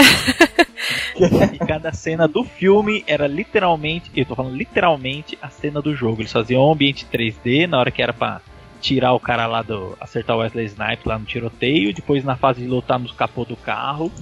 [1.53, 6.23] e cada cena do filme era literalmente, eu tô falando literalmente, a cena do jogo.
[6.23, 8.41] Eles faziam um ambiente 3D na hora que era pra
[8.81, 9.97] tirar o cara lá do.
[10.01, 11.93] acertar o Wesley Snipes lá no tiroteio.
[11.93, 14.13] Depois na fase de lutar no capô do carro.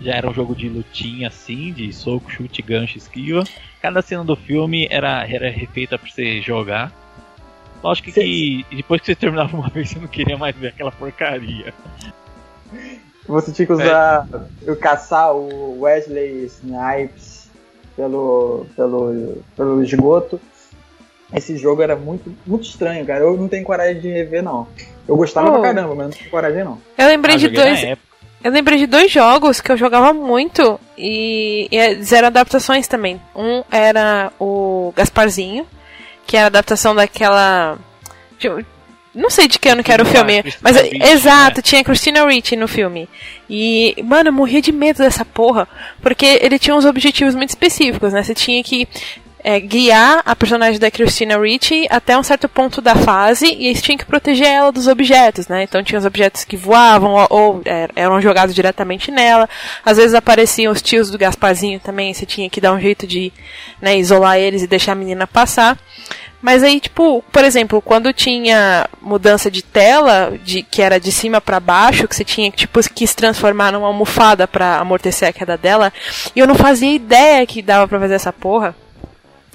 [0.00, 3.44] Já era um jogo de lutinha assim, de soco, chute, gancho, esquiva.
[3.82, 7.03] Cada cena do filme era, era refeita pra você jogar.
[7.84, 11.74] Lógico que depois que você terminava uma vez, você não queria mais ver aquela porcaria.
[13.28, 14.26] Você tinha que usar.
[14.32, 14.70] É.
[14.70, 17.50] Eu caçar o Wesley Snipes
[17.94, 20.40] pelo, pelo, pelo esgoto.
[21.34, 23.20] Esse jogo era muito, muito estranho, cara.
[23.20, 24.66] Eu não tenho coragem de rever, não.
[25.06, 25.60] Eu gostava oh.
[25.60, 26.78] pra caramba, mas não tenho coragem, não.
[26.96, 27.82] Eu lembrei ah, de dois.
[28.42, 31.76] Eu lembrei de dois jogos que eu jogava muito e, e
[32.14, 33.20] eram adaptações também.
[33.34, 35.66] Um era o Gasparzinho,
[36.26, 37.78] que era a adaptação daquela.
[39.14, 41.62] Não sei de que ano que era o filme, mas Ricci, exato, né?
[41.62, 43.08] tinha Christina Ricci no filme.
[43.48, 45.68] E, mano, eu morria de medo dessa porra,
[46.02, 48.24] porque ele tinha uns objetivos muito específicos, né?
[48.24, 48.88] Você tinha que
[49.44, 53.82] é, guiar a personagem da Christina Ricci até um certo ponto da fase e você
[53.82, 55.62] tinha que proteger ela dos objetos, né?
[55.62, 59.46] Então tinha os objetos que voavam ou, ou é, eram jogados diretamente nela.
[59.84, 63.30] Às vezes apareciam os tios do Gasparzinho também, você tinha que dar um jeito de
[63.82, 65.78] né, isolar eles e deixar a menina passar.
[66.40, 71.40] Mas aí, tipo, por exemplo, quando tinha mudança de tela, de que era de cima
[71.40, 75.32] para baixo, que você tinha que tipo que se transformar numa almofada para amortecer a
[75.32, 75.92] queda dela,
[76.34, 78.74] e eu não fazia ideia que dava para fazer essa porra.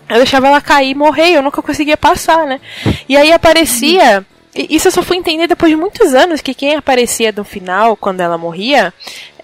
[0.10, 2.60] Eu deixava ela cair e morrer, eu nunca conseguia passar, né?
[3.08, 7.32] E aí aparecia isso eu só fui entender depois de muitos anos que quem aparecia
[7.32, 8.94] no final, quando ela morria,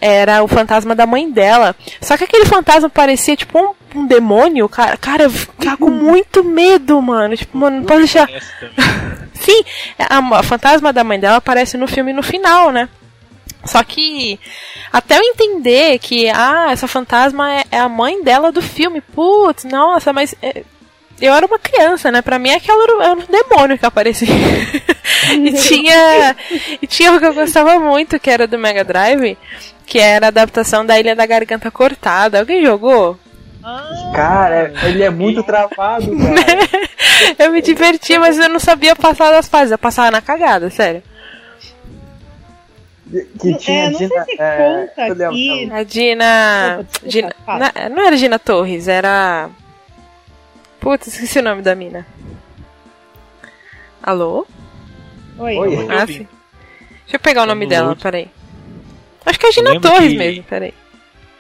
[0.02, 1.76] era o fantasma da mãe dela.
[2.02, 4.98] Só que aquele fantasma parecia tipo um, um demônio, cara.
[4.98, 7.38] Cara, eu ficava com muito medo, mano.
[7.38, 8.28] Tipo, mano, não pode deixar.
[9.34, 9.64] Sim,
[10.00, 12.90] a, a fantasma da mãe dela aparece no filme no final, né?
[13.66, 14.40] Só que
[14.94, 19.64] até eu entender que ah, essa fantasma é, é a mãe dela do filme, putz,
[19.64, 20.64] nossa, mas é,
[21.20, 22.22] eu era uma criança, né?
[22.22, 24.28] Pra mim aquela era, era um demônio que aparecia.
[25.32, 26.36] e tinha.
[26.82, 29.38] E tinha o que eu gostava muito, que era do Mega Drive,
[29.86, 32.40] que era a adaptação da Ilha da Garganta Cortada.
[32.40, 33.18] Alguém jogou?
[34.14, 37.36] Cara, ele é muito travado, cara.
[37.40, 39.72] eu me divertia, mas eu não sabia passar das fases.
[39.72, 41.02] Eu passava na cagada, sério.
[43.40, 45.70] Que tinha é, não sei se é, conta aqui.
[45.72, 46.88] A Dina.
[47.04, 49.50] Dina não, não era Dina Torres, era.
[50.80, 52.06] Putz, esqueci o nome da mina.
[54.04, 54.46] Alô?
[55.40, 55.58] Oi.
[55.58, 55.88] Oi.
[55.90, 56.06] Ah.
[56.06, 56.28] Deixa
[57.14, 58.30] eu pegar o nome dela, peraí.
[59.26, 60.18] Acho que é a Gina Torres que...
[60.18, 60.74] mesmo, peraí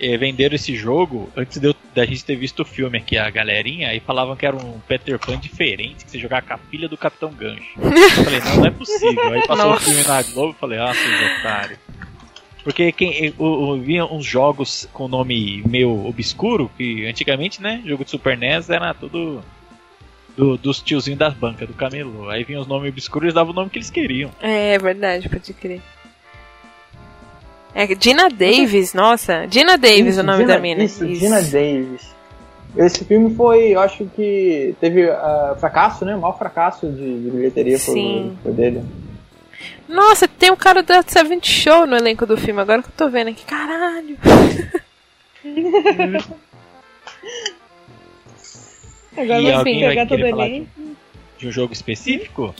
[0.06, 3.30] é, venderam esse jogo antes de eu, da gente ter visto o filme aqui, a
[3.30, 6.88] galerinha, e falavam que era um Peter Pan diferente, que você jogava com a filha
[6.88, 7.72] do Capitão Gancho.
[7.78, 9.34] eu falei, não, não é possível.
[9.34, 9.82] Aí passou Nossa.
[9.82, 11.80] o filme na Globo e falei, ah, seus otários.
[12.63, 18.10] Porque quem, eu, via uns jogos com nome meio obscuro, que antigamente, né, jogo de
[18.10, 19.44] Super NES era tudo
[20.36, 22.30] do, dos tiozinhos das bancas, do camelô.
[22.30, 24.32] Aí vinham os nomes obscuros e davam o nome que eles queriam.
[24.41, 25.82] É, é verdade, pode crer.
[27.76, 29.46] É Gina Davis, nossa.
[29.52, 30.82] Gina Davis isso, o nome Gina, da mina.
[30.82, 32.16] Isso, isso, Gina Davis.
[32.78, 36.16] Esse filme foi, eu acho que teve uh, fracasso, né?
[36.16, 38.82] O maior fracasso de, de bilheteria foi, foi, dele.
[39.90, 43.10] Nossa, tem o cara da Seven Show no elenco do filme, agora que eu tô
[43.10, 43.44] vendo aqui.
[43.44, 44.18] Caralho!
[49.18, 50.66] agora e alguém vai querer falar de,
[51.40, 52.56] de um jogo específico?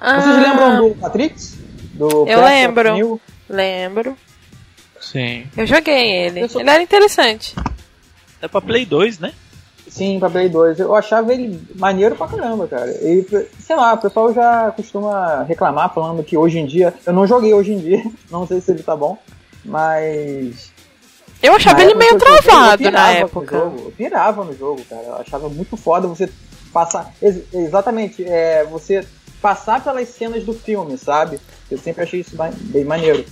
[0.00, 1.58] Ah, Vocês lembram do Matrix?
[1.94, 3.20] Do eu lembro.
[3.48, 4.16] Lembro.
[5.02, 5.46] Sim.
[5.56, 6.48] Eu joguei ele.
[6.48, 6.60] Sou...
[6.60, 7.54] Ele era interessante.
[8.40, 9.32] É pra Play 2, né?
[9.88, 10.78] Sim, pra Play 2.
[10.78, 12.90] Eu achava ele maneiro pra caramba, cara.
[12.90, 13.26] E,
[13.58, 16.94] sei lá, o pessoal já costuma reclamar falando que hoje em dia.
[17.04, 19.18] Eu não joguei hoje em dia, não sei se ele tá bom,
[19.64, 20.72] mas.
[21.42, 23.56] Eu achava ele meio travado na época.
[23.56, 25.02] eu pirava no jogo, cara.
[25.02, 26.30] Eu achava muito foda você
[26.72, 27.12] passar.
[27.20, 29.04] Ex exatamente, é, você
[29.40, 31.40] passar pelas cenas do filme, sabe?
[31.68, 33.24] Eu sempre achei isso bem maneiro.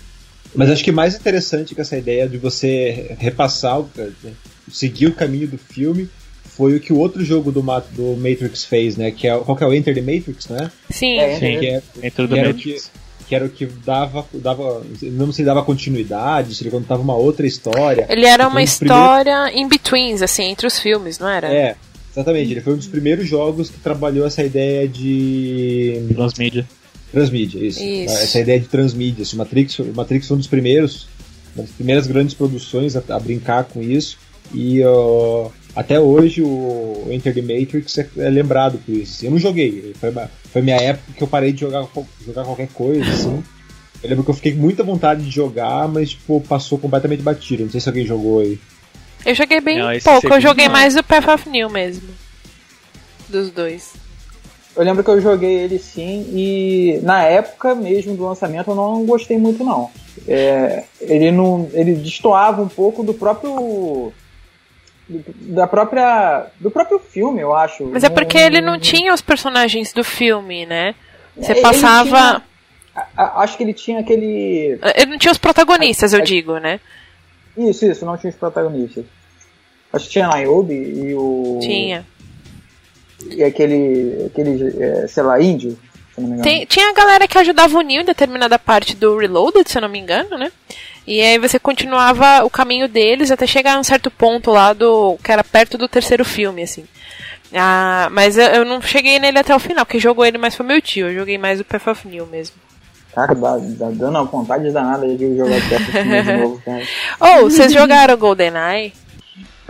[0.54, 3.82] Mas acho que mais interessante que essa ideia de você repassar,
[4.70, 6.08] seguir o caminho do filme,
[6.44, 9.10] foi o que o outro jogo do, do Matrix fez, né?
[9.10, 10.70] Que é, qual que é o Enter the Matrix, né?
[10.90, 11.18] Sim.
[11.18, 11.58] É, Sim.
[11.58, 12.90] Que, é, Enter the Matrix.
[12.92, 14.82] Que, que era o que dava, dava.
[15.02, 18.04] Não sei se dava continuidade, se ele contava uma outra história.
[18.08, 19.60] Ele era uma história primeiros...
[19.60, 21.46] in betweens, assim, entre os filmes, não era?
[21.46, 21.76] É,
[22.10, 22.50] exatamente.
[22.50, 26.08] Ele foi um dos primeiros jogos que trabalhou essa ideia de.
[26.12, 26.66] Transmídia.
[27.12, 27.82] Transmídia, isso.
[27.82, 28.14] isso.
[28.14, 29.22] Essa ideia de transmídia.
[29.22, 31.08] Assim, Matrix, Matrix foi um dos primeiros,
[31.54, 34.18] uma das primeiras grandes produções a, a brincar com isso.
[34.52, 39.16] E uh, até hoje o Enter the Matrix é, é lembrado por isso.
[39.16, 39.26] Assim.
[39.26, 39.94] Eu não joguei.
[40.00, 40.12] Foi,
[40.52, 41.86] foi minha época que eu parei de jogar,
[42.24, 43.42] jogar qualquer coisa, assim.
[44.02, 47.64] Eu lembro que eu fiquei com muita vontade de jogar, mas tipo, passou completamente batido.
[47.64, 48.58] Não sei se alguém jogou aí.
[49.24, 52.08] Eu joguei bem não, pouco, eu joguei mais o Path of New mesmo.
[53.28, 53.92] Dos dois.
[54.80, 59.04] Eu lembro que eu joguei ele sim e na época mesmo do lançamento eu não
[59.04, 59.90] gostei muito não.
[60.26, 64.10] É, ele não, ele destoava um pouco do próprio
[65.06, 67.84] da própria do próprio filme, eu acho.
[67.88, 70.94] Mas é porque não, ele não tinha os personagens do filme, né?
[71.36, 72.42] Você passava
[72.96, 76.56] tinha, acho que ele tinha aquele Ele não tinha os protagonistas, a, eu a, digo,
[76.56, 76.80] né?
[77.54, 79.04] Isso, isso, não tinha os protagonistas.
[79.92, 82.06] Acho que tinha Niobe e o Tinha
[83.28, 85.78] e aquele, aquele é, sei lá, índio.
[86.42, 89.82] Tem, tinha a galera que ajudava o Neo em determinada parte do Reloaded, se eu
[89.82, 90.50] não me engano, né?
[91.06, 95.16] E aí você continuava o caminho deles até chegar a um certo ponto lá do.
[95.22, 96.84] que era perto do terceiro filme, assim.
[97.54, 100.64] Ah, mas eu, eu não cheguei nele até o final, quem jogou ele mais foi
[100.64, 102.56] meu tio, eu joguei mais o Path of New mesmo.
[103.12, 106.82] Cara, dá, dá dando uma vontade danada de jogar Path of New de novo, cara.
[107.18, 108.92] Ou, oh, vocês jogaram GoldenEye?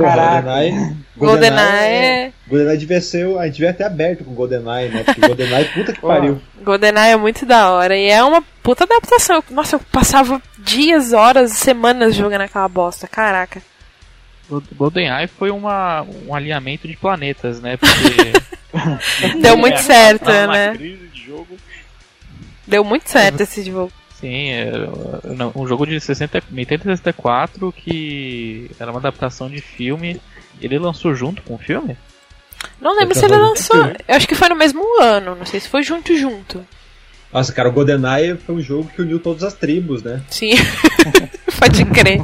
[0.01, 0.43] Caraca.
[0.43, 0.97] GoldenEye.
[1.17, 2.33] GoldenEye é.
[2.49, 3.27] GoldenEye devia ser.
[3.39, 5.03] A gente devia até aberto com GoldenEye, né?
[5.05, 6.41] Porque GoldenEye, puta que pariu.
[6.63, 7.97] GoldenEye é muito da hora.
[7.97, 9.43] E é uma puta adaptação.
[9.51, 13.07] Nossa, eu passava dias, horas, semanas jogando aquela bosta.
[13.07, 13.63] Caraca.
[14.77, 17.77] GoldenEye foi uma, um alinhamento de planetas, né?
[17.77, 18.33] Porque.
[19.41, 20.75] Deu muito é, certo, né?
[22.67, 23.93] Deu muito certo esse jogo.
[24.21, 24.73] Sim, é
[25.55, 30.21] um jogo de 60, 64 que era uma adaptação de filme.
[30.61, 31.97] Ele lançou junto com o filme?
[32.79, 33.87] Não lembro se ele lançou.
[34.07, 36.65] Eu acho que foi no mesmo ano, não sei se foi junto junto.
[37.33, 40.21] Nossa, cara, o GoldenEye foi um jogo que uniu todas as tribos, né?
[40.29, 40.51] Sim,
[41.61, 42.21] pode crer.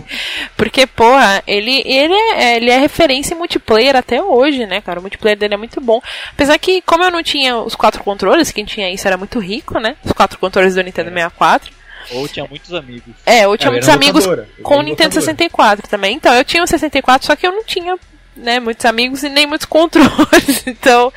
[0.56, 4.98] Porque, porra, ele, ele, é, ele é referência em multiplayer até hoje, né, cara?
[4.98, 6.02] O multiplayer dele é muito bom.
[6.32, 9.78] Apesar que, como eu não tinha os quatro controles, quem tinha isso era muito rico,
[9.78, 9.96] né?
[10.04, 11.75] Os quatro controles do Nintendo 64.
[12.12, 13.14] Ou tinha muitos amigos.
[13.24, 14.24] É, ou tinha é, muitos amigos
[14.62, 16.16] com o Nintendo 64 também.
[16.16, 17.98] Então, eu tinha o 64, só que eu não tinha
[18.36, 20.66] né, muitos amigos e nem muitos controles.
[20.66, 21.12] Então,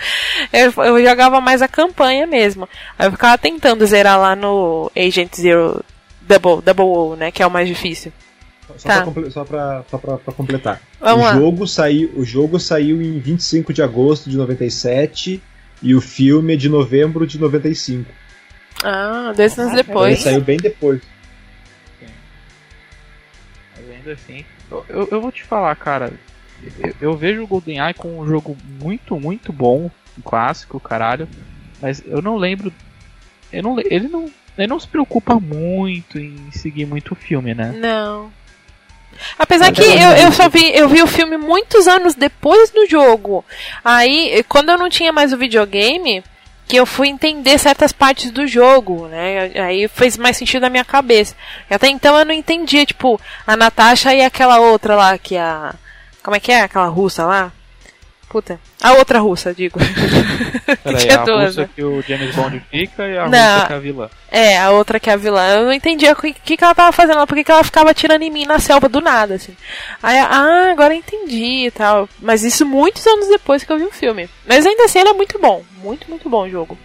[0.53, 2.67] eu, eu, jogava mais a campanha mesmo.
[2.97, 5.83] Aí eu ficava tentando zerar lá no Agent Zero
[6.21, 8.11] Double, Double O, né, que é o mais difícil.
[8.77, 9.01] Só, tá.
[9.01, 10.81] pra, só, pra, só pra, pra completar.
[10.99, 15.41] Vamos o, jogo saiu, o jogo saiu em 25 de agosto de 97
[15.81, 18.11] e o filme é de novembro de 95.
[18.83, 20.13] Ah, dois anos depois.
[20.13, 21.01] Ele saiu bem depois.
[23.75, 26.11] Mas ainda assim, eu, eu vou te falar, cara.
[26.79, 31.27] Eu, eu vejo o GoldenEye como um jogo muito, muito bom, um clássico, caralho.
[31.81, 32.71] Mas eu não lembro.
[33.51, 34.29] Eu não, ele não.
[34.57, 37.71] Ele não se preocupa muito em seguir muito o filme, né?
[37.77, 38.29] Não.
[39.37, 43.43] Apesar que eu, eu só vi, eu vi o filme muitos anos depois do jogo.
[43.83, 46.23] Aí, quando eu não tinha mais o videogame,
[46.69, 49.51] que eu fui entender certas partes do jogo, né?
[49.59, 51.35] Aí fez mais sentido na minha cabeça.
[51.67, 55.41] E até então eu não entendia, tipo, a Natasha e aquela outra lá, que é
[55.41, 55.73] a.
[56.21, 56.61] Como é que é?
[56.61, 57.51] Aquela russa lá?
[58.29, 58.59] Puta.
[58.79, 59.79] A outra russa, digo.
[60.83, 61.69] Peraí, a duas, russa né?
[61.75, 64.09] que o James Bond fica e a não, russa que é a vilã.
[64.31, 65.47] É, a outra que é a vilã.
[65.47, 68.21] Eu não entendia o que, que, ela tava fazendo lá, porque que ela ficava atirando
[68.23, 69.57] em mim na selva do nada, assim.
[70.01, 72.07] Aí, ah, agora entendi e tal.
[72.21, 74.29] Mas isso muitos anos depois que eu vi o filme.
[74.47, 75.63] Mas ainda assim ele é muito bom.
[75.81, 76.77] Muito, muito bom o jogo.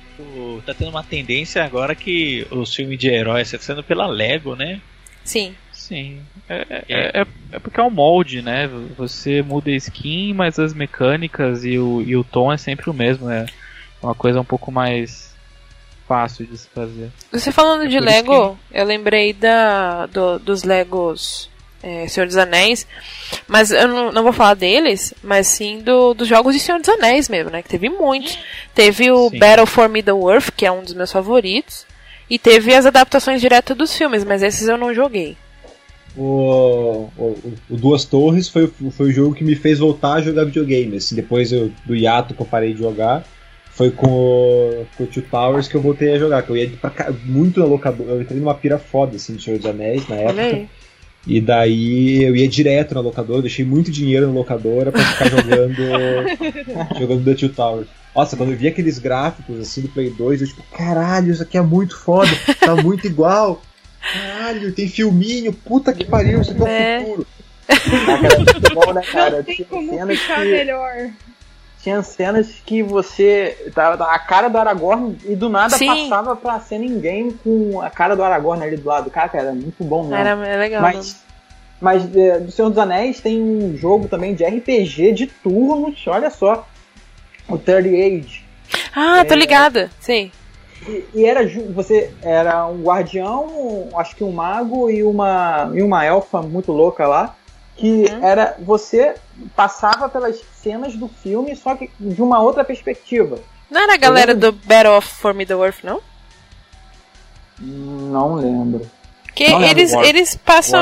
[0.64, 4.80] Tá tendo uma tendência agora que os filmes de heróis estão sendo pela Lego, né?
[5.22, 5.54] Sim.
[5.87, 6.23] Sim.
[6.49, 8.66] É, é, é, é, porque é um molde, né?
[8.97, 12.94] Você muda a skin, mas as mecânicas e o, e o tom é sempre o
[12.94, 13.29] mesmo.
[13.29, 13.44] É
[14.03, 15.35] uma coisa um pouco mais
[16.09, 17.11] fácil de se fazer.
[17.31, 18.79] Você falando é de Lego, que...
[18.81, 21.51] eu lembrei da, do, dos Legos
[21.83, 22.87] é, Senhor dos Anéis,
[23.47, 26.88] mas eu não, não, vou falar deles, mas sim do, dos jogos de Senhor dos
[26.88, 27.62] Anéis mesmo, né?
[27.62, 28.38] Que teve muitos.
[28.75, 29.38] Teve o sim.
[29.38, 31.85] Battle for Middle-earth, que é um dos meus favoritos,
[32.31, 35.37] e teve as adaptações direto dos filmes, mas esses eu não joguei.
[36.16, 37.37] O, o,
[37.68, 40.96] o, Duas Torres foi, foi o jogo que me fez voltar a jogar videogame.
[40.96, 43.24] Assim, depois eu, do hiato que eu parei de jogar,
[43.70, 46.42] foi com o, com o Two Towers que eu voltei a jogar.
[46.42, 48.12] Que eu ia pra, muito na locadora.
[48.12, 50.68] Eu entrei numa pira foda assim, de Senhor dos Anéis na época.
[51.27, 55.83] E daí eu ia direto na locadora, deixei muito dinheiro na locadora pra ficar jogando
[57.00, 57.88] jogando The Two Towers.
[58.14, 61.59] Nossa, quando eu vi aqueles gráficos assim do Play 2, eu tipo, caralho, isso aqui
[61.59, 63.61] é muito foda, tá muito igual.
[64.12, 67.00] Caralho, tem filminho, puta que pariu, isso aqui é o é.
[67.00, 67.26] futuro.
[68.74, 69.38] bom, né, cara?
[69.38, 70.50] Não tem tinha como ficar que...
[70.50, 71.10] melhor.
[71.82, 73.70] Tinha cenas que você.
[73.74, 75.86] Tava a cara do Aragorn e do nada Sim.
[75.86, 79.10] passava pra ser ninguém com a cara do Aragorn ali do lado.
[79.10, 80.16] Cara, era muito bom mesmo.
[80.16, 80.80] Era legal.
[80.80, 81.22] Mas,
[81.80, 86.30] mas é, do Senhor dos Anéis tem um jogo também de RPG de turnos, olha
[86.30, 86.66] só.
[87.46, 88.42] O Third Age.
[88.94, 90.32] Ah, é, tô ligada, sim.
[90.87, 96.04] E, e, era você era um guardião, acho que um mago e uma e uma
[96.04, 97.34] elfa muito louca lá,
[97.76, 98.24] que uhum.
[98.24, 99.14] era você
[99.56, 103.38] passava pelas cenas do filme só que de uma outra perspectiva.
[103.70, 106.00] Não era a galera do Battle of For Middle-earth, não?
[107.58, 108.88] Não lembro.
[109.34, 110.06] Que não eles lembro.
[110.06, 110.80] eles passam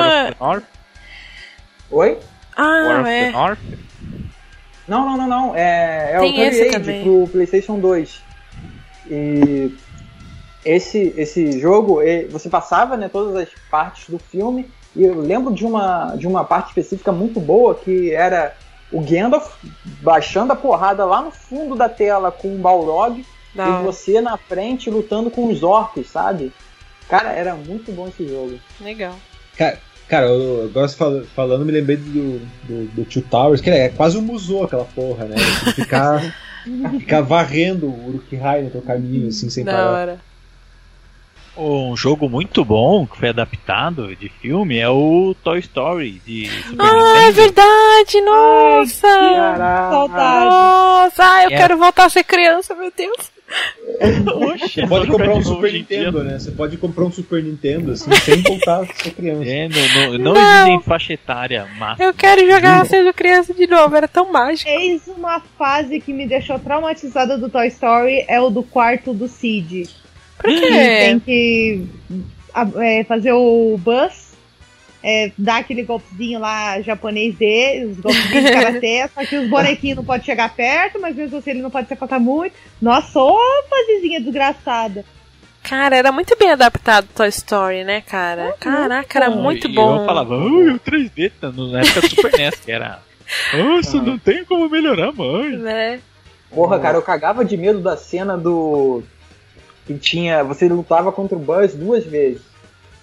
[1.90, 2.18] Oi?
[2.56, 3.30] Ah, é.
[4.88, 5.56] Não, não, não, não.
[5.56, 8.22] É, é Tem o Age pro PlayStation 2.
[9.10, 9.74] E
[10.64, 15.64] esse, esse jogo, você passava né, todas as partes do filme, e eu lembro de
[15.64, 18.54] uma, de uma parte específica muito boa que era
[18.92, 19.54] o Gandalf
[20.02, 23.80] baixando a porrada lá no fundo da tela com o Balrog Não.
[23.80, 26.52] e você na frente lutando com os orcs, sabe?
[27.08, 28.58] Cara, era muito bom esse jogo.
[28.80, 29.14] Legal.
[29.56, 34.18] Cara, cara eu, gosto falando, me lembrei do, do, do Two Towers, que é quase
[34.18, 35.36] um museu aquela porra, né?
[35.74, 36.34] Ficar,
[36.98, 39.90] ficar varrendo o Uruk-hai no teu caminho, assim, sem da parar.
[39.90, 40.32] Hora.
[41.54, 46.86] Um jogo muito bom que foi adaptado de filme é o Toy Story de Super
[46.86, 47.16] ah, Nintendo.
[47.18, 48.20] é verdade!
[48.22, 49.06] Nossa!
[49.06, 50.44] Ai, Saudade!
[50.46, 51.56] Nossa, eu é.
[51.56, 53.30] quero voltar a ser criança, meu Deus!
[54.60, 56.38] Você pode comprar um Super Nintendo, né?
[56.38, 59.48] Você pode comprar um Super Nintendo, assim, sem voltar a ser criança.
[59.48, 60.66] É, não, não, não, não.
[60.68, 62.08] existe faixa etária máxima.
[62.08, 64.70] Eu quero jogar sendo criança de novo, era tão mágico.
[64.70, 69.28] Eis uma fase que me deixou traumatizada do Toy Story, é o do quarto do
[69.28, 69.88] Cid.
[70.38, 70.68] Por quê?
[70.70, 71.86] Tem que
[72.80, 74.31] é, fazer o bus,
[75.02, 79.96] é, dar aquele golpezinho lá japonês dele, os golpezinhos de karatê, só que os bonequinhos
[79.96, 82.54] não podem chegar perto, mas mesmo assim ele não pode se afastar muito.
[82.80, 83.38] Nossa, ô
[83.68, 85.04] fasezinha desgraçada.
[85.62, 88.46] Cara, era muito bem adaptado Toy Story, né, cara?
[88.46, 88.52] Uhum.
[88.58, 90.00] Caraca, era muito e bom.
[90.00, 93.00] Eu falava, o 3D, na época do Super NES, que era.
[93.54, 94.04] Nossa, uhum.
[94.04, 95.58] não tem como melhorar mais.
[95.58, 96.00] Né?
[96.50, 99.02] Porra, cara, eu cagava de medo da cena do
[99.86, 100.42] que tinha.
[100.42, 102.42] Você lutava contra o Buzz duas vezes.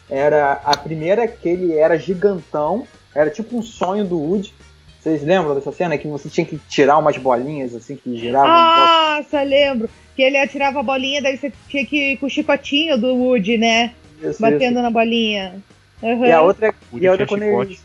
[0.10, 4.53] Era a primeira que ele era gigantão, era tipo um sonho do Woody.
[4.99, 8.49] Vocês lembram dessa cena que você tinha que tirar umas bolinhas assim que giravam?
[8.49, 9.89] Nossa, lembro.
[10.16, 13.57] Que ele atirava a bolinha, daí você tinha que ir com o chicotinho do Woody,
[13.57, 13.93] né?
[14.22, 14.82] Isso, Batendo isso.
[14.82, 15.62] na bolinha.
[16.01, 16.26] Uhum.
[16.26, 17.80] E a outra, e a outra quando ele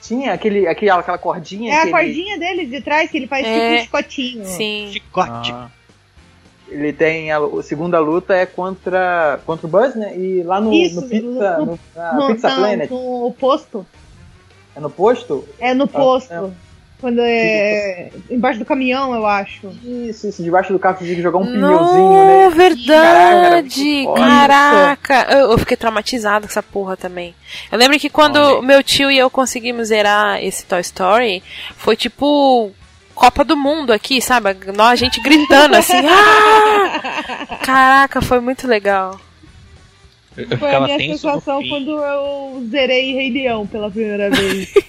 [0.00, 1.72] tinha aquele, aquele, aquela cordinha.
[1.72, 2.40] É a cordinha ele...
[2.40, 3.52] dele de trás que ele faz é.
[3.52, 4.44] tipo um chicotinho.
[4.44, 4.88] Sim.
[4.92, 5.52] Chicote.
[5.52, 5.70] Ah
[6.70, 10.16] ele tem a, a, segunda luta é contra contra o Buzz, né?
[10.16, 12.90] E lá no, Isso, no Pizza, no, no, no, Pizza não, Planet.
[12.90, 13.86] No posto.
[14.74, 15.48] É no posto?
[15.58, 16.52] É no posto.
[17.00, 18.10] Quando é.
[18.30, 19.68] Embaixo do caminhão, eu acho.
[19.82, 22.50] Isso, isso, debaixo do carro você tinha que jogar um pneuzinho, né?
[22.50, 24.06] verdade!
[24.14, 25.26] Caraca!
[25.30, 27.34] Eu, eu, fiquei traumatizado com essa porra também.
[27.72, 28.62] Eu lembro que quando Olha.
[28.62, 31.42] meu tio e eu conseguimos zerar esse Toy Story,
[31.74, 32.70] foi tipo.
[33.20, 34.48] Copa do Mundo aqui, sabe?
[34.48, 35.92] A gente gritando assim.
[36.08, 37.58] ah!
[37.62, 39.20] Caraca, foi muito legal.
[40.34, 44.72] Eu foi a minha sensação quando eu zerei Rei Leão pela primeira vez.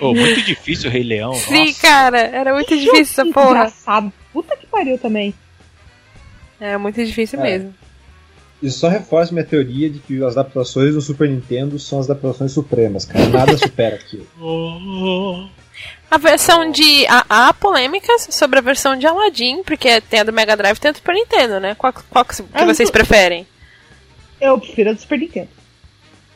[0.00, 1.32] Oh, muito difícil o Rei Leão.
[1.34, 1.80] Sim, nossa.
[1.80, 3.50] cara, era muito que difícil essa porra.
[3.50, 4.12] Engraçado.
[4.32, 5.32] Puta que pariu também.
[6.58, 7.42] É muito difícil é.
[7.44, 7.74] mesmo.
[8.60, 12.50] Isso só reforça minha teoria de que as adaptações do Super Nintendo são as adaptações
[12.50, 13.28] supremas, cara.
[13.28, 14.26] Nada supera aquilo.
[16.10, 17.06] A versão de.
[17.06, 20.80] Há, há polêmicas sobre a versão de Aladdin, porque tem a do Mega Drive e
[20.80, 21.74] tem a do Super Nintendo, né?
[21.74, 23.46] Qual, qual que, que vocês preferem?
[24.40, 25.48] Eu prefiro a do Super Nintendo.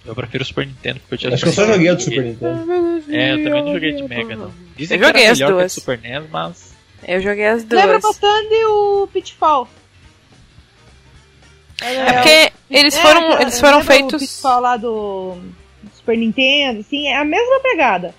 [0.04, 2.02] Eu prefiro o Super Nintendo porque eu tinha Acho que eu só joguei a do
[2.02, 3.04] Super Nintendo.
[3.08, 4.52] É, eu também não joguei de Mega, não.
[4.76, 5.72] Dizem eu joguei as duas.
[5.72, 6.74] Super NES, mas.
[7.06, 7.82] Eu joguei as duas.
[7.82, 9.68] Lembra bastante o Pitfall.
[11.80, 14.22] É porque eles foram, é, eles foram feitos.
[14.22, 15.38] O Pitfall lá do
[15.94, 18.14] Super Nintendo, assim, é a mesma pegada.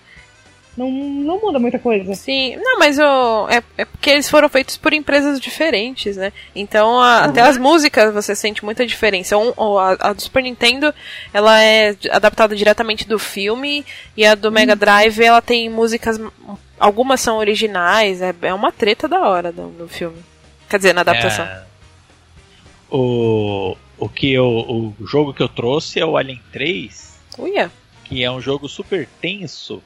[0.76, 2.16] Não, não muda muita coisa.
[2.16, 6.34] Sim, não, mas o, é, é porque eles foram feitos por empresas diferentes, né?
[6.56, 7.24] Então a, uhum.
[7.26, 9.38] até as músicas você sente muita diferença.
[9.38, 10.94] Um, a, a, do Super Nintendo
[11.32, 13.86] ela é adaptada diretamente do filme
[14.18, 14.54] e a do uhum.
[14.54, 16.20] Mega Drive ela tem músicas.
[16.80, 20.18] Algumas são originais, é, é uma treta da hora do, do filme.
[20.68, 21.46] Quer dizer, na adaptação.
[21.46, 21.64] É,
[22.90, 27.20] o, o que eu, o jogo que eu trouxe é o Alien 3.
[27.38, 27.72] Uia.
[28.04, 29.82] Que é um jogo super tenso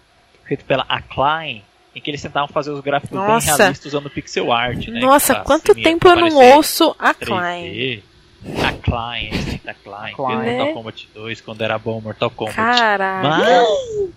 [0.48, 1.64] feito pela Acclaim,
[1.96, 3.48] em que eles tentavam fazer os gráficos Nossa.
[3.48, 5.00] bem realistas usando pixel art, né?
[5.00, 8.04] Nossa, quanto tempo eu não ouço Acclaim.
[8.64, 9.32] Acclaim,
[9.66, 10.38] a Acclaim, Acclaim.
[10.38, 10.58] Né?
[10.58, 12.56] Mortal Kombat 2, quando era bom Mortal Kombat.
[12.56, 13.30] Caralho.
[13.30, 14.08] Mas...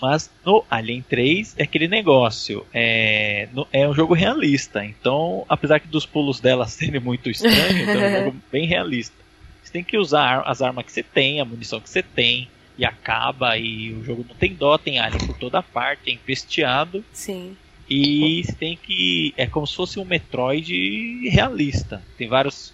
[0.00, 2.66] Mas no Alien 3 é aquele negócio.
[2.74, 4.84] É, no, é um jogo realista.
[4.84, 9.14] Então, apesar que dos pulos dela serem muito estranhos, é um jogo bem realista.
[9.62, 12.48] Você tem que usar as armas que você tem, a munição que você tem
[12.78, 17.04] e acaba e o jogo não tem dó, tem alien por toda parte, é empesteado.
[17.12, 17.56] Sim.
[17.88, 19.34] E tem que.
[19.36, 22.02] É como se fosse um Metroid realista.
[22.16, 22.72] Tem vários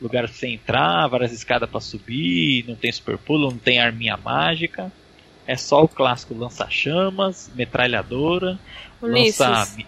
[0.00, 4.16] lugares pra você entrar, várias escadas para subir, não tem super pulo, não tem arminha
[4.16, 4.92] mágica.
[5.46, 8.58] É só o clássico lança-chamas, metralhadora,
[9.00, 9.38] Ulisses.
[9.38, 9.78] lança.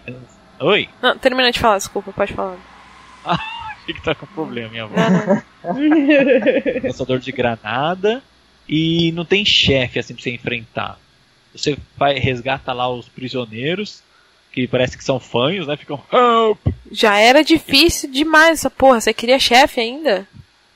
[0.59, 0.89] Oi?
[1.01, 2.57] Não, termina de falar, desculpa, pode falar.
[3.23, 3.37] Ah,
[3.83, 4.95] achei que tá com problema, minha avó.
[6.83, 8.23] Lançador de granada
[8.67, 10.99] e não tem chefe assim pra você enfrentar.
[11.53, 14.01] Você vai resgata lá os prisioneiros,
[14.51, 15.75] que parece que são fanhos, né?
[15.75, 16.59] Ficam help!
[16.91, 20.27] Já era difícil demais essa porra, você queria chefe ainda?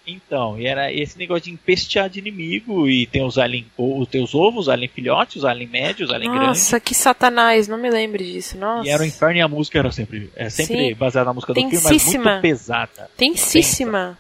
[0.08, 4.36] Então, e era esse negócio de empestear de inimigo e tem os alien, os teus
[4.36, 6.62] ovos, alien filhotes, os alien médios, alien Nossa, grandes.
[6.62, 8.88] Nossa, que satanás, não me lembro disso, nossa.
[8.88, 11.60] E era o inferno e a música era sempre, é sempre baseada na música do
[11.60, 13.10] filme, mas muito pesada.
[13.18, 14.18] Tensíssima.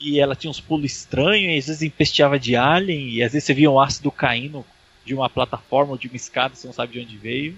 [0.00, 3.46] E ela tinha uns pulos estranhos, e às vezes empesteava de alien, e às vezes
[3.46, 4.64] você via um ácido caindo
[5.04, 7.56] de uma plataforma ou de uma escada, você não sabe de onde veio.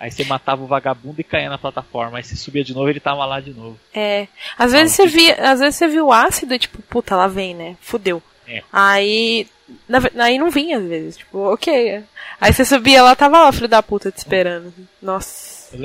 [0.00, 2.18] Aí você matava o vagabundo e caía na plataforma.
[2.18, 3.78] Aí você subia de novo ele tava lá de novo.
[3.92, 4.28] É.
[4.56, 7.54] Às vezes você via, às vezes você viu o ácido e tipo, puta, lá vem,
[7.54, 7.76] né?
[7.80, 8.22] Fudeu.
[8.46, 8.62] É.
[8.72, 9.48] Aí.
[9.88, 12.02] Na, aí não vinha às vezes, tipo, ok.
[12.40, 14.72] Aí você subia lá, tava lá, filho da puta, te esperando.
[15.02, 15.76] Nossa.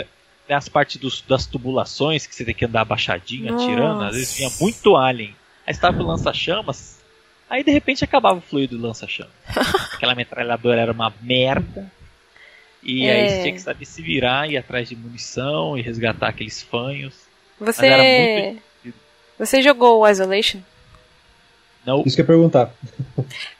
[0.48, 4.38] Tem as partes dos, das tubulações que você tem que andar abaixadinho, atirando, às vezes
[4.38, 5.36] vinha muito alien.
[5.66, 7.00] Aí estava o lança-chamas,
[7.50, 9.32] aí de repente acabava o fluido do lança-chamas.
[9.94, 11.90] Aquela metralhadora era uma merda.
[12.82, 13.12] E é.
[13.12, 17.14] aí você tinha que saber se virar, ir atrás de munição e resgatar aqueles fanhos.
[17.60, 18.58] Você.
[19.40, 20.60] Você jogou o Isolation?
[21.86, 22.04] Não.
[22.06, 22.72] Isso que eu ia perguntar.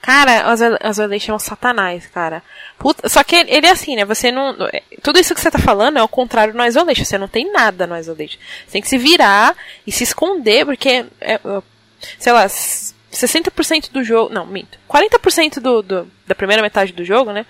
[0.00, 2.42] Cara, o Isolation é um satanás, cara.
[2.78, 4.04] Puta, só que ele é assim, né?
[4.04, 4.56] Você não.
[5.02, 7.04] Tudo isso que você tá falando é o contrário no Isolation.
[7.04, 8.38] Você não tem nada no Isolation.
[8.66, 9.54] Você tem que se virar
[9.86, 11.04] e se esconder, porque.
[11.20, 11.38] É,
[12.18, 14.32] sei lá, 60% do jogo.
[14.32, 14.78] Não, minto.
[14.88, 17.46] 40% do, do, da primeira metade do jogo, né?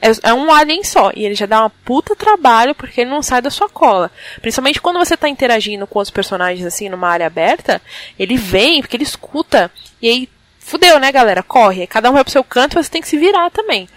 [0.00, 1.10] É, é, um alien só.
[1.14, 4.10] E ele já dá uma puta trabalho porque ele não sai da sua cola.
[4.40, 7.80] Principalmente quando você tá interagindo com os personagens assim numa área aberta,
[8.18, 9.70] ele vem, porque ele escuta.
[10.00, 10.28] E aí,
[10.58, 11.42] fudeu, né, galera?
[11.42, 11.86] Corre.
[11.86, 13.88] Cada um vai pro seu canto e você tem que se virar também.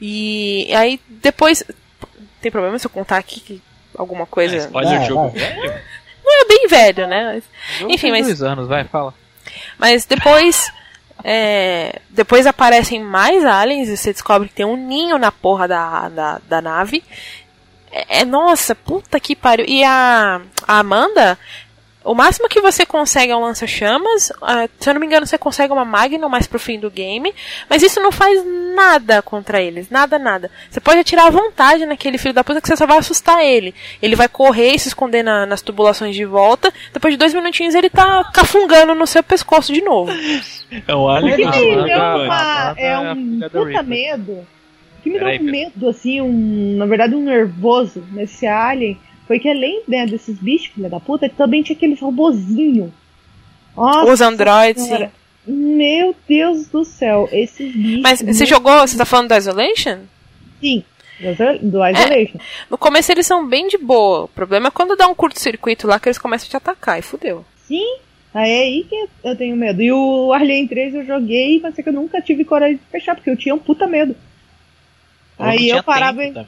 [0.00, 1.64] E aí depois.
[2.40, 3.62] Tem problema se eu contar aqui
[3.96, 4.56] alguma coisa?
[4.56, 5.74] É, spoiler é, jogo velho?
[6.24, 7.32] Não é bem velho, né?
[7.34, 8.26] Mas, enfim, mas.
[8.26, 9.14] dois anos, vai, fala.
[9.78, 10.70] Mas depois.
[11.24, 16.08] É, depois aparecem mais aliens e você descobre que tem um ninho na porra da,
[16.08, 17.02] da, da nave.
[17.90, 19.64] É, é, nossa, puta que pariu.
[19.66, 21.38] E a, a Amanda,
[22.06, 24.30] O máximo que você consegue é um lança-chamas.
[24.30, 27.34] Uh, se eu não me engano, você consegue uma Magnum mais pro fim do game.
[27.68, 28.44] Mas isso não faz
[28.76, 29.90] nada contra eles.
[29.90, 30.48] Nada, nada.
[30.70, 33.74] Você pode atirar à vontade naquele filho da puta que você só vai assustar ele.
[34.00, 36.72] Ele vai correr e se esconder na, nas tubulações de volta.
[36.92, 40.12] Depois de dois minutinhos ele tá cafungando no seu pescoço de novo.
[40.86, 41.36] É o Alien.
[41.36, 44.46] Que me deu uma, é um puta medo.
[45.02, 48.96] que me deu um medo, assim, um, na verdade um nervoso nesse Alien
[49.26, 52.90] foi que além né, desses bichos, filha da puta, também tinha aqueles robozinhos.
[53.76, 55.08] Os androids, sim.
[55.46, 58.02] Meu Deus do céu, esses bichos.
[58.02, 60.00] Mas você jogou, você tá falando do Isolation?
[60.60, 60.82] Sim,
[61.62, 62.38] do Isolation.
[62.38, 64.24] É, no começo eles são bem de boa.
[64.24, 67.02] O problema é quando dá um curto-circuito lá que eles começam a te atacar e
[67.02, 67.44] fudeu.
[67.66, 67.98] Sim,
[68.34, 69.82] aí é aí que eu tenho medo.
[69.82, 73.14] E o Alien 3 eu joguei, mas é que eu nunca tive coragem de fechar,
[73.14, 74.16] porque eu tinha um puta medo.
[75.38, 76.22] Eu aí eu parava.
[76.22, 76.46] Também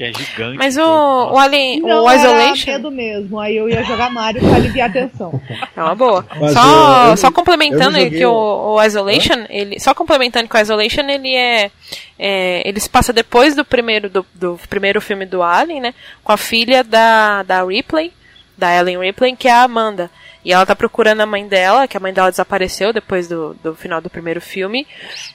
[0.00, 0.56] que é gigante.
[0.56, 2.70] Mas o, o Alien, não, o Isolation.
[2.70, 5.38] Era mesmo, aí eu ia jogar Mario pra aliviar a tensão.
[5.76, 6.26] É uma boa.
[6.52, 11.34] só, eu, só complementando que o, o Isolation, ele, só complementando que o Isolation, ele
[11.34, 11.70] é,
[12.18, 15.94] é ele se passa depois do primeiro do, do primeiro filme do Alien, né,
[16.24, 18.12] com a filha da da Ripley,
[18.56, 20.10] da Ellen Ripley, que é a Amanda.
[20.44, 23.74] E ela tá procurando a mãe dela, que a mãe dela desapareceu depois do, do
[23.74, 24.86] final do primeiro filme.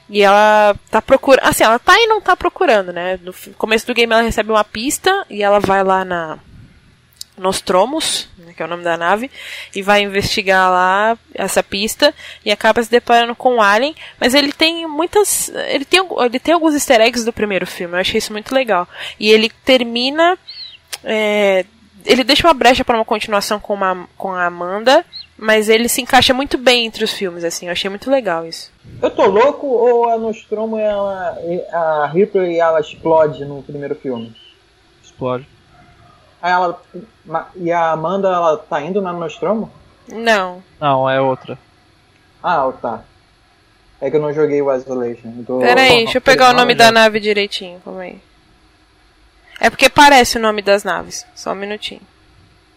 [0.09, 1.45] E ela tá procurando.
[1.45, 3.19] Assim, ela tá e não tá procurando, né?
[3.21, 6.39] No começo do game ela recebe uma pista e ela vai lá na.
[7.37, 9.29] Nostromus, né, que é o nome da nave,
[9.75, 12.13] e vai investigar lá essa pista
[12.45, 15.49] e acaba se deparando com o Alien, mas ele tem muitas.
[15.67, 18.87] Ele tem, ele tem alguns easter eggs do primeiro filme, eu achei isso muito legal.
[19.19, 20.37] E ele termina
[21.03, 21.65] é,
[22.05, 25.05] ele deixa uma brecha para uma continuação com, uma, com a Amanda,
[25.37, 28.71] mas ele se encaixa muito bem entre os filmes, assim, eu achei muito legal isso.
[29.01, 31.37] Eu tô louco ou a Nostromo ela,
[31.71, 34.35] a Ripley ela explode no primeiro filme?
[35.03, 35.47] Explode.
[36.41, 36.79] Aí ela,
[37.55, 39.71] e a Amanda ela tá indo na Nostromo?
[40.07, 40.63] Não.
[40.79, 41.57] Não, é outra.
[42.43, 43.03] Ah, tá.
[43.99, 45.43] É que eu não joguei o Isolation.
[45.47, 45.59] Tô...
[45.59, 48.19] Peraí, deixa eu pegar o nome da nave direitinho, calma aí.
[49.65, 51.25] É porque parece o nome das naves.
[51.33, 52.01] Só um minutinho.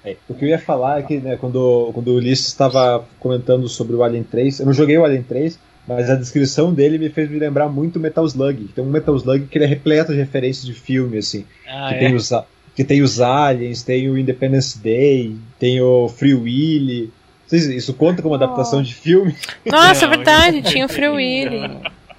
[0.03, 3.69] É, o que eu ia falar é que né, quando, quando o Ulisses estava comentando
[3.69, 7.11] sobre o Alien 3, eu não joguei o Alien 3, mas a descrição dele me
[7.11, 8.69] fez me lembrar muito Metal Slug.
[8.69, 11.45] Tem um Metal Slug que ele é repleto de referências de filme, assim.
[11.69, 11.99] Ah, que, é?
[11.99, 12.33] tem os,
[12.75, 17.13] que tem os Aliens, tem o Independence Day, tem o Free Willy.
[17.53, 18.83] Isso conta como adaptação oh.
[18.83, 19.37] de filme?
[19.71, 21.71] Nossa, é verdade, tinha o Free Willy.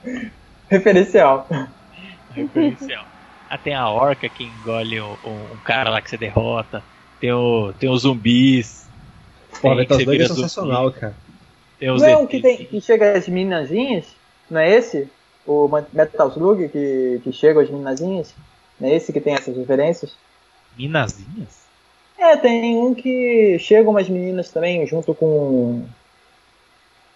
[0.69, 1.47] Referencial.
[2.35, 3.09] Referencial.
[3.49, 6.83] Ah, tem a orca que engole um, um, cara lá que você derrota.
[7.19, 8.87] Tem, o, tem os zumbis.
[9.59, 10.99] Pô, Metal Slug é sensacional, zumbi.
[10.99, 11.15] cara.
[11.79, 14.05] Tem os não que, tem, que chega as minazinhas?
[14.49, 15.09] Não é esse?
[15.47, 18.35] O Metal Slug que, que chega as minazinhas?
[18.79, 20.15] Não é esse que tem essas referências?
[20.77, 21.69] Minazinhas?
[22.19, 25.85] É, tem um que chegam umas meninas também, junto com.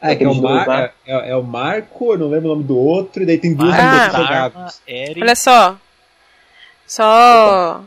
[0.02, 2.64] É, que é o, Mar é, é, é, o Marco, eu não lembro o nome
[2.64, 4.70] do outro, e daí tem duas ah,
[5.22, 5.78] Olha só,
[6.88, 7.84] só.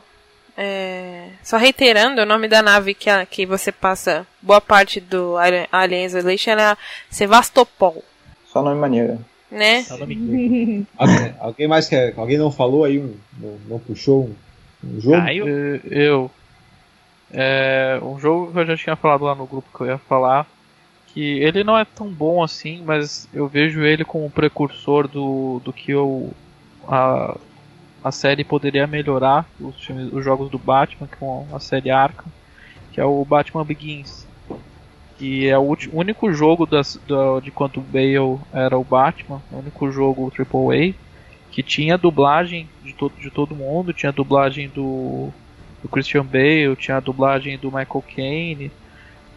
[0.59, 5.35] É, só reiterando, o nome da nave que, a, que você passa boa parte do
[5.71, 6.79] Alien Isolation é a
[7.11, 8.03] Sevastopol.
[8.47, 9.19] Só nome maneiro.
[9.51, 9.85] Né?
[9.91, 10.87] alguém,
[11.39, 12.15] alguém, mais quer.
[12.17, 15.17] Alguém não falou aí, um, não, não puxou um, um jogo?
[15.17, 15.47] Ah, eu.
[15.91, 16.31] eu
[17.33, 20.47] é, um jogo que eu já tinha falado lá no grupo que eu ia falar.
[21.09, 25.61] Que ele não é tão bom assim, mas eu vejo ele como um precursor do,
[25.65, 26.31] do que eu.
[26.89, 27.37] A,
[28.07, 32.31] a série poderia melhorar os, filmes, os jogos do Batman com a série Arkham,
[32.93, 34.25] que é o Batman Begins.
[35.19, 39.91] Que é o único jogo das, da, de quando Bale era o Batman, o único
[39.91, 40.95] jogo AAA,
[41.51, 45.31] que tinha dublagem de, to, de todo mundo, tinha dublagem do,
[45.83, 48.71] do Christian Bale, tinha a dublagem do Michael Caine,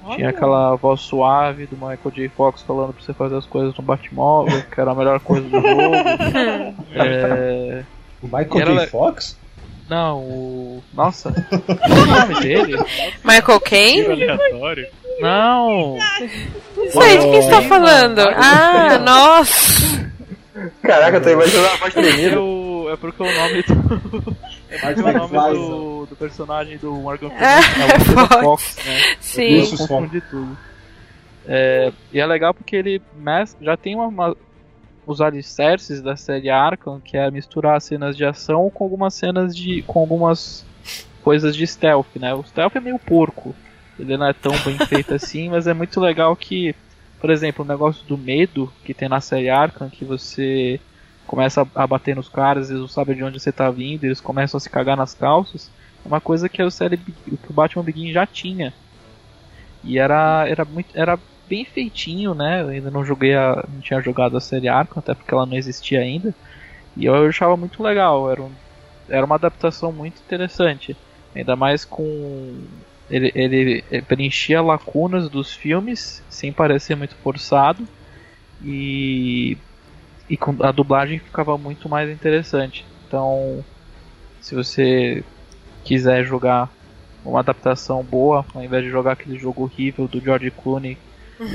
[0.03, 0.15] Olha.
[0.15, 2.29] tinha aquela voz suave do Michael J.
[2.29, 5.59] Fox falando pra você fazer as coisas no Batmóvel, que era a melhor coisa do
[5.59, 5.95] jogo.
[6.93, 7.83] é,
[8.21, 8.87] o Michael J.
[8.87, 9.37] Fox?
[9.89, 10.83] Não, o.
[10.93, 11.31] Nossa,
[11.65, 12.77] qual é o nome dele?
[13.23, 13.61] Michael
[14.11, 14.87] aleatório.
[15.19, 15.97] Não!
[16.77, 18.19] Não sei de quem está falando.
[18.19, 20.09] Ah, nossa!
[20.81, 22.37] Caraca, eu tô imaginando a voz tremida.
[22.89, 24.35] É porque o nome do.
[24.67, 29.15] É porque o nome do, do personagem do Morgan Freeman é, é o Fox, né?
[29.19, 29.59] Sim.
[29.59, 30.57] Eu confundi tudo.
[31.47, 33.01] É, e é legal porque ele
[33.61, 34.37] já tem uma, uma
[35.09, 39.81] os alicerces da série Arkham, que é misturar cenas de ação com algumas cenas de.
[39.81, 40.63] com algumas
[41.23, 42.31] coisas de stealth, né?
[42.33, 43.55] O stealth é meio porco.
[43.97, 46.75] Ele não é tão bem feito assim, mas é muito legal que,
[47.19, 50.79] por exemplo, o negócio do medo que tem na série Arkham, que você
[51.25, 54.57] começa a bater nos caras, eles não sabem de onde você tá vindo, eles começam
[54.59, 55.71] a se cagar nas calças,
[56.05, 58.73] é uma coisa que a série que o Batman Begin já tinha.
[59.83, 61.19] E era, era, muito, era
[61.49, 62.61] bem feitinho, né?
[62.61, 65.57] Eu ainda não joguei a, não tinha jogado a série Arkham, até porque ela não
[65.57, 66.33] existia ainda.
[66.95, 68.51] E eu achava muito legal, era, um,
[69.09, 70.95] era uma adaptação muito interessante.
[71.35, 72.67] Ainda mais com.
[73.09, 77.87] Ele, ele preenchia lacunas dos filmes sem parecer muito forçado.
[78.63, 79.57] E,
[80.29, 82.85] e com a dublagem ficava muito mais interessante.
[83.07, 83.63] Então,
[84.41, 85.23] se você
[85.83, 86.71] quiser jogar
[87.23, 90.97] uma adaptação boa, ao invés de jogar aquele jogo horrível do George Clooney.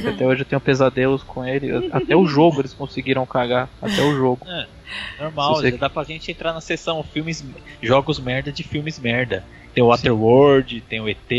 [0.09, 4.15] Até hoje eu tenho pesadelos com ele, até o jogo eles conseguiram cagar, até o
[4.15, 4.47] jogo.
[4.49, 4.67] É,
[5.21, 5.73] normal, você...
[5.73, 7.45] dá pra gente entrar na seção filmes,
[7.83, 9.45] jogos merda de filmes merda.
[9.75, 11.31] Tem o Waterworld, tem o ET.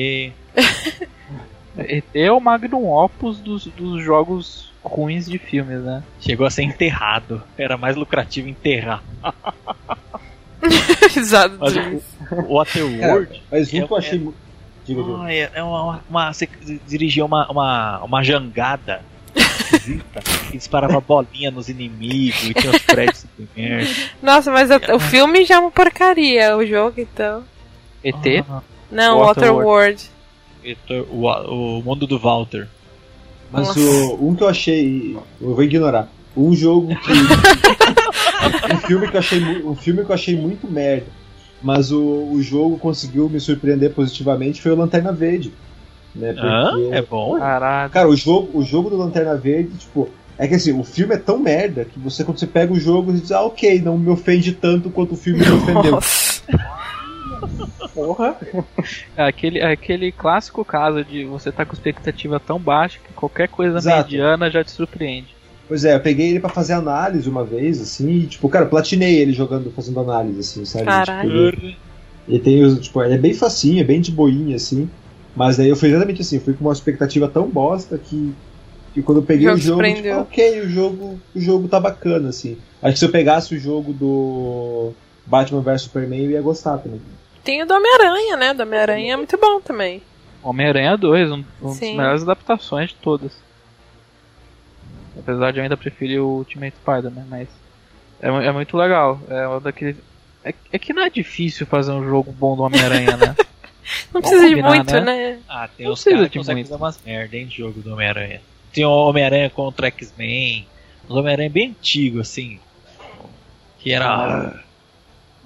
[1.77, 6.03] ET é o magnum opus dos, dos jogos ruins de filmes, né?
[6.19, 7.41] Chegou a ser enterrado.
[7.57, 9.03] Era mais lucrativo enterrar.
[11.15, 11.57] Exato.
[11.59, 13.41] Mas o, o Waterworld.
[13.51, 14.19] mas um é, que eu achei.
[14.19, 14.44] É,
[14.85, 15.31] diga, diga.
[15.31, 16.47] É, é uma, uma, Você
[16.87, 19.01] dirigia uma, uma, uma jangada
[19.35, 23.25] esquisita que disparava bolinha nos inimigos e tinha os prédios
[24.21, 27.43] Nossa, mas o, o filme já é uma porcaria, o jogo então.
[28.03, 28.45] ET?
[28.49, 28.61] Ah,
[28.91, 30.09] não, Waterworld.
[30.63, 32.67] Water o, o mundo do Walter.
[33.51, 35.17] Mas o, um que eu achei.
[35.39, 36.09] Eu vou ignorar.
[36.35, 37.11] Um jogo que.
[38.73, 41.07] um, filme que eu achei, um filme que eu achei muito merda.
[41.65, 45.51] Mas o, o jogo conseguiu me surpreender positivamente foi o Lanterna Verde.
[46.13, 46.31] Né?
[46.31, 47.39] Porque, ah, é bom.
[47.39, 47.89] Caraca.
[47.89, 50.07] Cara, o jogo, o jogo do Lanterna Verde, tipo,
[50.37, 53.11] é que assim, o filme é tão merda que você, quando você pega o jogo,
[53.11, 55.99] você diz, ah, ok, não me ofende tanto quanto o filme me ofendeu.
[57.95, 58.37] Porra.
[59.17, 63.47] É aquele, é aquele clássico caso de você tá com expectativa tão baixa que qualquer
[63.47, 64.03] coisa Exato.
[64.03, 65.34] mediana já te surpreende.
[65.67, 68.69] Pois é, eu peguei ele para fazer análise uma vez, assim, e, tipo, cara, eu
[68.69, 70.85] platinei ele jogando, fazendo análise, assim, sabe?
[70.85, 71.51] Caralho.
[71.51, 71.77] Tipo, ele,
[72.27, 74.89] ele, tem, tipo, ele é bem facinho, é bem de boinha, assim.
[75.35, 78.33] Mas daí eu fui exatamente assim, fui com uma expectativa tão bosta que,
[78.93, 81.79] que quando eu peguei o jogo, o jogo tipo, ok, o jogo, o jogo tá
[81.79, 82.57] bacana, assim.
[82.81, 84.93] Acho que se eu pegasse o jogo do
[85.25, 87.01] Batman vs Superman, eu ia gostar também.
[87.43, 88.53] Tem o do Homem-Aranha, né?
[88.53, 90.01] Do Homem-Aranha é muito bom também.
[90.41, 93.44] Homem-Aranha 2, um, um das melhores adaptações de todas.
[95.17, 97.47] Apesar de eu ainda preferir o Ultimate Spider-Man, mas
[98.21, 99.19] é, é, muito legal.
[99.29, 99.97] É um daqueles.
[100.43, 103.35] É, é, que não é difícil fazer um jogo bom do Homem-Aranha, né?
[104.13, 105.01] não precisa combinar, de muito, né?
[105.01, 105.39] né?
[105.47, 108.41] Ah, tem não os caras que conseguem fazer umas merda, hein, de jogo do Homem-Aranha.
[108.73, 110.67] Tem o Homem-Aranha contra X-Men.
[111.07, 112.59] Os Homem-Aranha bem antigo, assim.
[113.79, 114.07] Que era.
[114.07, 114.59] Ah.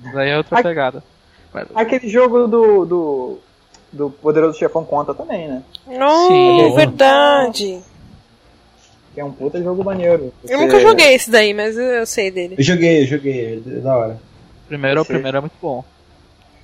[0.02, 1.04] Mas aí é outra pegada.
[1.76, 3.40] Aquele jogo do, do,
[3.92, 5.64] do Poderoso Chefão conta também, né?
[5.88, 7.82] Não, Sim, é verdade.
[9.20, 10.32] Que é um puta jogo maneiro.
[10.42, 10.54] Você...
[10.54, 12.56] Eu nunca joguei esse daí, mas eu sei dele.
[12.58, 14.18] Eu joguei, eu joguei, é da hora.
[14.66, 15.12] Primeiro, você...
[15.12, 15.84] o primeiro é muito bom.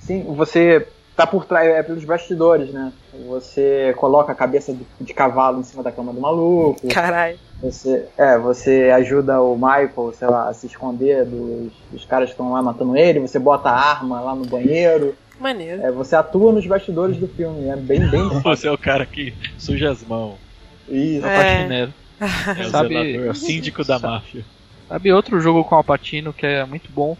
[0.00, 2.94] Sim, você tá por trás, é pelos bastidores, né?
[3.28, 6.88] Você coloca a cabeça de, de cavalo em cima da cama do maluco.
[6.88, 7.38] Caralho.
[7.60, 12.32] Você, é, você ajuda o Michael, sei lá, a se esconder dos, dos caras que
[12.32, 15.14] estão lá matando ele, você bota a arma lá no banheiro.
[15.38, 15.82] Maneiro.
[15.82, 18.26] É, você atua nos bastidores do filme, é bem, bem.
[18.40, 20.36] você é o cara que suja as mãos.
[20.88, 21.90] Isso, é.
[22.20, 24.44] É o sabe, zelador, é o síndico da sabe, máfia.
[24.88, 27.16] Sabe outro jogo com Alpatino que é muito bom?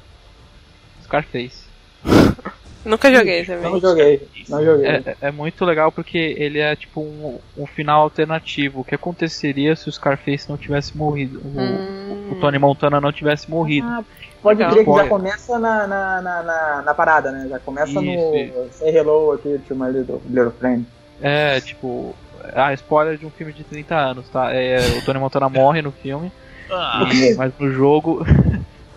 [1.04, 1.66] Scarface.
[2.86, 3.70] Nunca joguei também.
[3.72, 4.28] Não joguei.
[4.48, 4.86] Não joguei.
[4.86, 8.80] É, é, muito legal porque ele é tipo um, um final alternativo.
[8.80, 11.40] O que aconteceria se o Scarface não tivesse morrido?
[11.44, 12.28] O, hum.
[12.30, 13.88] o Tony Montana não tivesse morrido.
[13.88, 14.04] Ah,
[14.40, 17.48] pode crer que já começa na, na, na, na, na parada, né?
[17.50, 18.78] Já começa isso, no isso.
[18.78, 20.86] Say Hello aqui to my little, little friend.
[21.20, 22.14] É, tipo,
[22.54, 24.52] ah, spoiler de um filme de 30 anos, tá?
[24.52, 26.30] É, o Tony Montana morre no filme.
[26.70, 28.26] Ah, e, mas no jogo.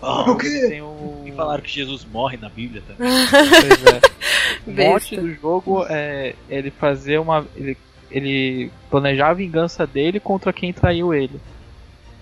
[0.02, 0.66] Oh, o quê?
[0.68, 1.22] Tem um...
[1.24, 3.08] E falaram que Jesus morre na Bíblia também.
[3.28, 4.00] pois é.
[4.66, 7.46] O mote do jogo é ele fazer uma.
[7.56, 7.76] Ele,
[8.10, 11.40] ele planejar a vingança dele contra quem traiu ele.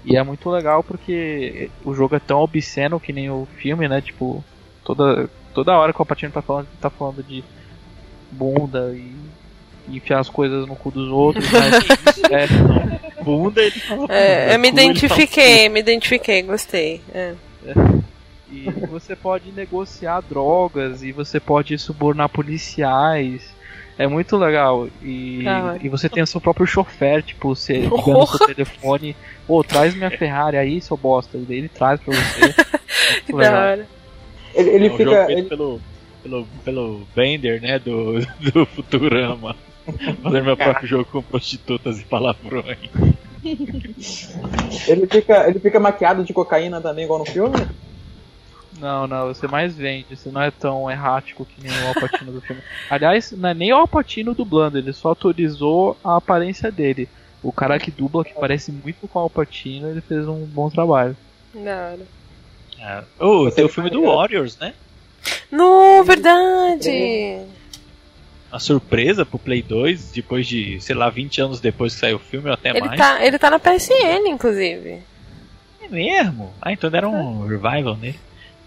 [0.04, 4.00] E é muito legal porque o jogo é tão obsceno que nem o filme, né?
[4.00, 4.44] Tipo,
[4.84, 7.42] toda, toda hora que o Patino tá falando, tá falando de
[8.30, 9.12] bunda e
[9.96, 14.68] enfiar as coisas no cu dos outros, mas é, bunda ele fala é, eu me
[14.68, 17.00] identifiquei, me identifiquei, gostei.
[17.12, 17.34] É.
[17.66, 17.72] É.
[18.50, 23.42] E você pode negociar drogas e você pode subornar policiais.
[23.98, 24.88] É muito legal.
[25.02, 29.16] E, ah, e você tem o seu próprio chofer, tipo, você liga no seu telefone,
[29.46, 31.36] pô, traz minha Ferrari aí, seu bosta.
[31.36, 32.54] E daí ele traz pra você.
[33.26, 33.88] que da hora.
[34.54, 35.32] Ele, ele é, fica.
[35.32, 35.42] Ele...
[35.42, 35.80] Pelo,
[36.22, 39.56] pelo, pelo Bender, né, do, do Futurama.
[40.22, 42.78] Fazer meu próprio jogo com prostitutas e palavrões.
[44.88, 47.56] ele, fica, ele fica maquiado de cocaína também, igual no filme?
[48.78, 52.40] Não, não, você mais vende, você não é tão errático que nem o Alpatino do
[52.40, 52.62] filme.
[52.88, 57.08] Aliás, não é nem o Alpatino dublando, ele só autorizou a aparência dele.
[57.42, 61.16] O cara que dubla, que parece muito com o Alpatino, ele fez um bom trabalho.
[61.54, 61.98] Não.
[62.80, 64.74] Ah, oh, tem o filme do Warriors, né?
[65.50, 67.40] No, verdade!
[68.50, 72.20] Uma surpresa pro Play 2, depois de, sei lá, 20 anos depois que saiu o
[72.20, 72.98] filme, ou até ele mais.
[72.98, 75.02] Tá, ele tá na PSN, inclusive.
[75.82, 76.52] É mesmo?
[76.60, 78.12] Ah, então era um revival nele.
[78.12, 78.18] Né?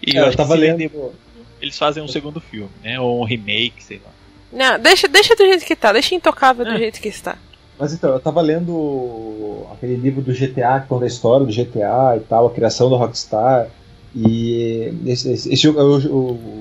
[0.06, 1.12] E é, eu, tava lendo.
[1.60, 2.98] Eles fazem um segundo filme, né?
[2.98, 4.10] Ou um remake, sei lá.
[4.52, 6.76] Não, deixa, deixa do jeito que tá, deixa intocável do ah.
[6.76, 7.38] jeito que está.
[7.78, 12.16] Mas então, eu tava lendo aquele livro do GTA, que conta a história do GTA
[12.16, 13.68] e tal, a criação da Rockstar.
[14.14, 16.12] E esse, esse, esse jogo é o,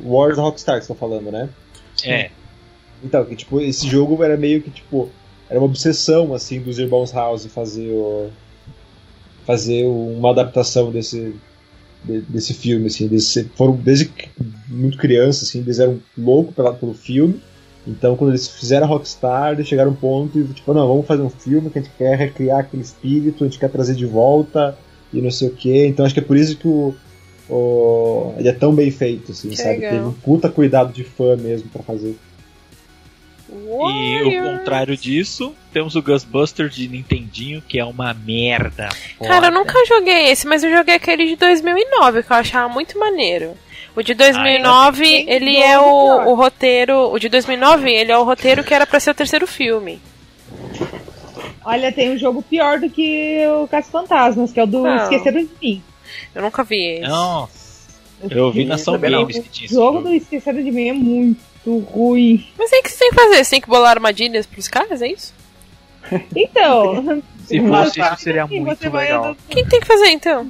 [0.05, 1.49] o Wars da Rockstar que estão falando, né?
[2.03, 2.32] É.
[3.04, 5.10] Então, que tipo, esse jogo era meio que tipo.
[5.49, 8.30] Era uma obsessão assim dos irmãos House fazer o,
[9.45, 11.34] fazer uma adaptação desse,
[12.04, 14.10] desse filme, assim, eles foram desde
[14.68, 17.41] muito criança, assim, eles eram loucos pela, pelo filme.
[17.88, 21.06] Então, quando eles fizeram a Rockstar, eles chegaram a um ponto e tipo, não, vamos
[21.06, 24.06] fazer um filme que a gente quer recriar aquele espírito, a gente quer trazer de
[24.06, 24.78] volta
[25.12, 25.88] e não sei o que.
[25.88, 26.93] Então, acho que é por isso que o,
[27.49, 29.78] o ele é tão bem feito, assim, que sabe?
[29.78, 29.91] Legal.
[29.91, 32.16] Teve um puta cuidado de fã mesmo para fazer.
[33.52, 38.88] E o contrário disso, temos o Ghostbuster de Nintendinho, que é uma merda.
[39.22, 42.97] Cara, eu nunca joguei esse, mas eu joguei aquele de 2009, que eu achava muito
[42.97, 43.58] maneiro.
[43.93, 47.12] O de 2009, ah, ele é o, o roteiro.
[47.12, 50.02] O de 2009, ele é o roteiro que era para ser o terceiro filme.
[51.66, 55.43] Olha, tem um jogo pior do que o Caso Fantasmas, que é o do Esqueceram
[55.43, 55.84] de Mim.
[56.34, 57.08] Eu nunca vi esse.
[57.08, 57.62] Nossa.
[58.30, 61.51] Eu vi na São Games que tinha O jogo do Esqueceram de Mim é muito
[61.66, 62.47] muito ruim.
[62.57, 63.43] Mas aí que você tem que fazer?
[63.43, 65.34] Você tem que bolar armadilhas pros caras, é isso?
[66.36, 67.22] Então.
[67.45, 69.32] Se fosse isso, seria muito legal.
[69.32, 70.49] O que tem que fazer então?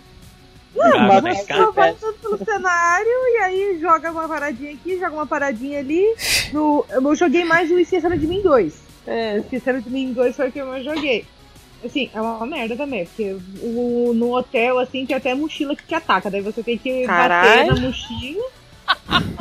[0.76, 5.14] Não, ah, mas você vai tudo pelo cenário e aí joga uma paradinha aqui, joga
[5.14, 6.04] uma paradinha ali.
[6.54, 8.74] No, eu joguei mais o Esqueceram de Mim 2.
[9.08, 11.26] É, Esqueceram de Mim 2 foi o que eu mais joguei.
[11.84, 15.96] Assim, é uma merda também, porque o, no hotel, assim, tem até mochila que te
[15.96, 16.30] ataca.
[16.30, 17.68] Daí você tem que Carai.
[17.68, 18.44] bater na mochila.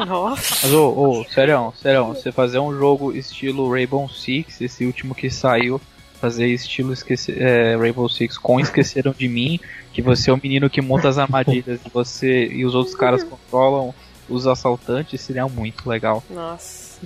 [0.07, 0.67] Nossa.
[0.67, 5.31] Mas, ô, ô, sério, sério, você fazer um jogo estilo Rainbow Six, esse último que
[5.31, 5.81] saiu,
[6.21, 9.61] fazer estilo esquece, é, Rainbow Six com Esqueceram de Mim,
[9.93, 13.25] que você é o menino que monta as armadilhas e você e os outros caras
[13.25, 13.95] controlam
[14.29, 16.23] os assaltantes, seria muito legal.
[16.31, 17.01] Nossa.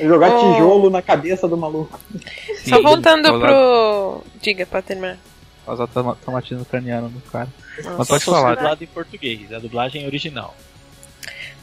[0.00, 0.38] Jogar oh.
[0.38, 2.00] tijolo na cabeça do maluco.
[2.56, 3.46] Sim, Só voltando causar...
[3.46, 4.24] pro.
[4.40, 5.18] Diga, pra terminar.
[5.64, 7.48] Causar traumatismo craniano no cara.
[7.78, 7.94] Nossa.
[7.98, 8.54] Mas pode falar.
[8.56, 10.54] dublado em português, a dublagem original.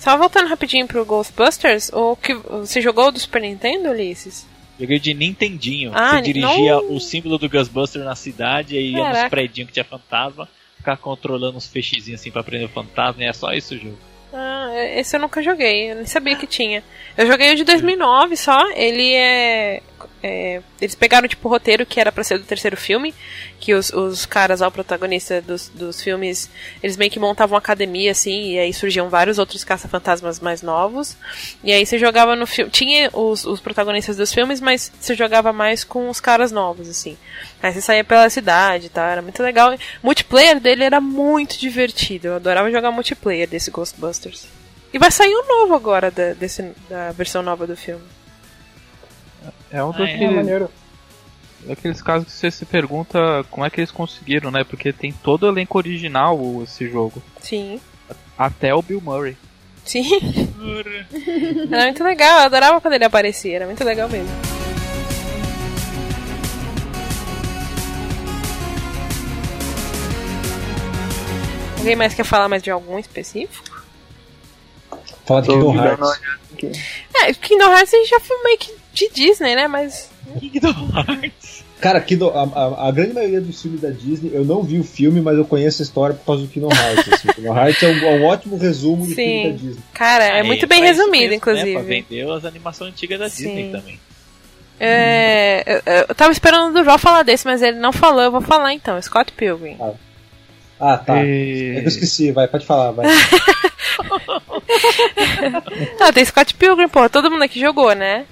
[0.01, 4.47] Só voltando rapidinho pro Ghostbusters, o que você jogou do Super Nintendo, Ulisses?
[4.79, 5.91] Joguei de Nintendinho.
[5.93, 6.95] Ah, você dirigia não...
[6.95, 11.59] o símbolo do Ghostbuster na cidade e ia nos prédios que tinha fantasma, ficar controlando
[11.59, 13.97] os feixezinhos assim pra prender o fantasma, e é só isso o jogo.
[14.33, 16.83] Ah, esse eu nunca joguei, eu nem sabia que tinha.
[17.15, 19.83] Eu joguei o de 2009 só, ele é
[20.23, 23.13] é, eles pegaram tipo o roteiro que era para ser do terceiro filme,
[23.59, 26.49] que os, os caras, ao protagonista dos, dos filmes,
[26.81, 31.17] eles meio que montavam uma academia assim, e aí surgiam vários outros caça-fantasmas mais novos.
[31.63, 35.51] E aí você jogava no filme, tinha os, os protagonistas dos filmes, mas você jogava
[35.51, 37.17] mais com os caras novos assim.
[37.61, 39.07] Aí você saía pela cidade, tá?
[39.07, 39.73] Era muito legal.
[39.73, 42.27] O multiplayer dele era muito divertido.
[42.27, 44.47] Eu adorava jogar multiplayer desse Ghostbusters.
[44.93, 48.03] E vai sair um novo agora da, desse, da versão nova do filme.
[49.71, 50.67] É um ah, daqueles, é
[51.65, 54.65] daqueles casos que você se pergunta como é que eles conseguiram, né?
[54.65, 57.23] Porque tem todo o elenco original esse jogo.
[57.39, 57.79] Sim.
[58.37, 59.37] Até o Bill Murray.
[59.85, 60.03] Sim.
[61.71, 64.29] era muito legal, eu adorava quando ele aparecia, era muito legal mesmo.
[71.77, 73.81] Alguém mais quer falar mais de algum específico?
[75.25, 76.21] Fala de Kingdom Hearts.
[77.15, 79.67] É, Kingdom Hearts a gente já filmou meio que de Disney, né?
[79.67, 80.09] Mas.
[80.39, 81.63] Kingdom Hearts.
[81.81, 84.83] Cara, Kingdom, a, a, a, grande maioria dos filmes da Disney, eu não vi o
[84.83, 87.11] filme, mas eu conheço a história por causa do Kingdom Hearts.
[87.11, 87.27] Assim.
[87.33, 89.83] Kingdom Hearts é um, é um ótimo resumo do filme da Disney.
[89.91, 91.73] Cara, é, muito bem resumido, mesmo, inclusive.
[91.73, 93.45] Né, vendeu as animações antigas da Sim.
[93.45, 93.99] Disney também.
[94.79, 98.41] É, eu, eu tava esperando o João falar desse, mas ele não falou, eu vou
[98.41, 99.77] falar então, Scott Pilgrim.
[99.79, 99.93] Ah,
[100.79, 101.23] ah tá.
[101.23, 101.77] E...
[101.77, 103.07] É eu esqueci, vai, pode falar, vai.
[105.99, 108.25] não, tem Scott Pilgrim, pô, todo mundo aqui jogou, né?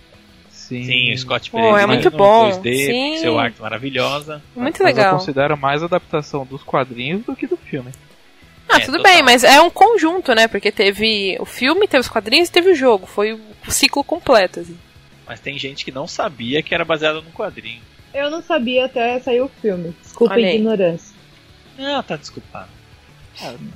[0.70, 1.82] Sim, Sim o Scott Pilgrim.
[1.82, 2.52] é muito bom.
[2.52, 3.18] 2D, Sim.
[3.18, 4.40] seu arte maravilhosa.
[4.56, 5.14] Muito mas legal.
[5.14, 7.92] eu considero mais adaptação dos quadrinhos do que do filme.
[8.70, 9.12] Ah, é, tudo total.
[9.12, 10.48] bem, mas é um conjunto, né?
[10.48, 13.08] Porque teve o filme, teve os quadrinhos e teve o jogo.
[13.08, 14.78] Foi o ciclo completo, assim.
[15.26, 17.82] Mas tem gente que não sabia que era baseado no quadrinho.
[18.14, 19.96] Eu não sabia até sair o filme.
[20.04, 21.16] Desculpa a ignorância.
[21.80, 22.70] Não, tá desculpado.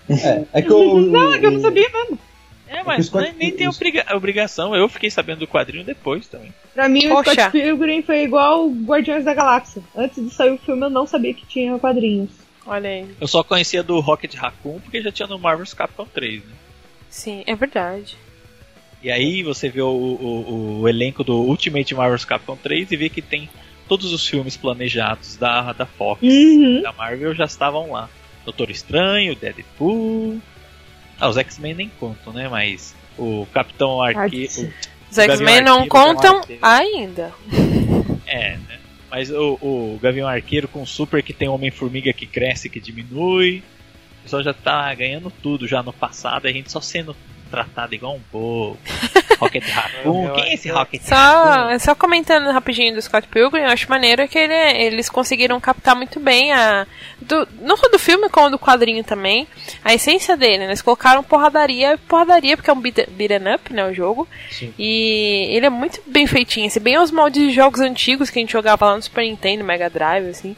[0.09, 0.97] É, é que eu.
[1.09, 2.19] Não, é que eu não sabia mesmo.
[2.73, 4.75] É, é mas nem, nem tem obriga obrigação.
[4.75, 6.51] Eu fiquei sabendo do quadrinho depois também.
[6.73, 7.29] Pra mim, Poxa.
[7.29, 9.83] o Scott Pilgrim foi igual Guardiões da Galáxia.
[9.95, 12.31] Antes de sair o filme, eu não sabia que tinha quadrinhos.
[12.65, 13.07] Olha aí.
[13.21, 16.55] Eu só conhecia do Rocket Raccoon porque já tinha no Marvel's Capcom 3, né?
[17.09, 18.17] Sim, é verdade.
[19.03, 23.09] E aí você vê o, o, o, elenco do Ultimate Marvel's Capcom 3 e vê
[23.09, 23.49] que tem
[23.87, 26.81] todos os filmes planejados da, da Fox, uhum.
[26.81, 28.09] da Marvel já estavam lá.
[28.45, 30.41] Doutor Estranho, Deadpool.
[31.19, 32.47] Ah, os X-Men nem contam, né?
[32.49, 34.73] Mas o Capitão Arqueiro.
[35.09, 37.33] Os X-Men não contam ainda.
[38.25, 38.79] É, né?
[39.11, 43.63] Mas o, o Gavião Arqueiro com o Super que tem Homem-Formiga que cresce que diminui.
[44.19, 47.15] O pessoal já tá ganhando tudo já no passado, a gente só sendo
[47.53, 48.77] tratado igual um bobo.
[49.39, 51.79] Rocket Raccoon, quem é esse Rocket só, Raccoon?
[51.79, 56.19] Só comentando rapidinho do Scott Pilgrim, eu acho maneiro que ele, eles conseguiram captar muito
[56.19, 56.87] bem a.
[57.21, 59.47] Do, não só do filme, como do quadrinho também.
[59.83, 60.65] A essência dele, né?
[60.65, 63.85] Eles colocaram porradaria, porradaria, porque é um beat'em up, né?
[63.85, 64.27] O jogo.
[64.49, 64.73] Sim.
[64.79, 68.41] E ele é muito bem feitinho, assim, bem aos moldes de jogos antigos que a
[68.41, 70.55] gente jogava lá no Super Nintendo, Mega Drive, assim.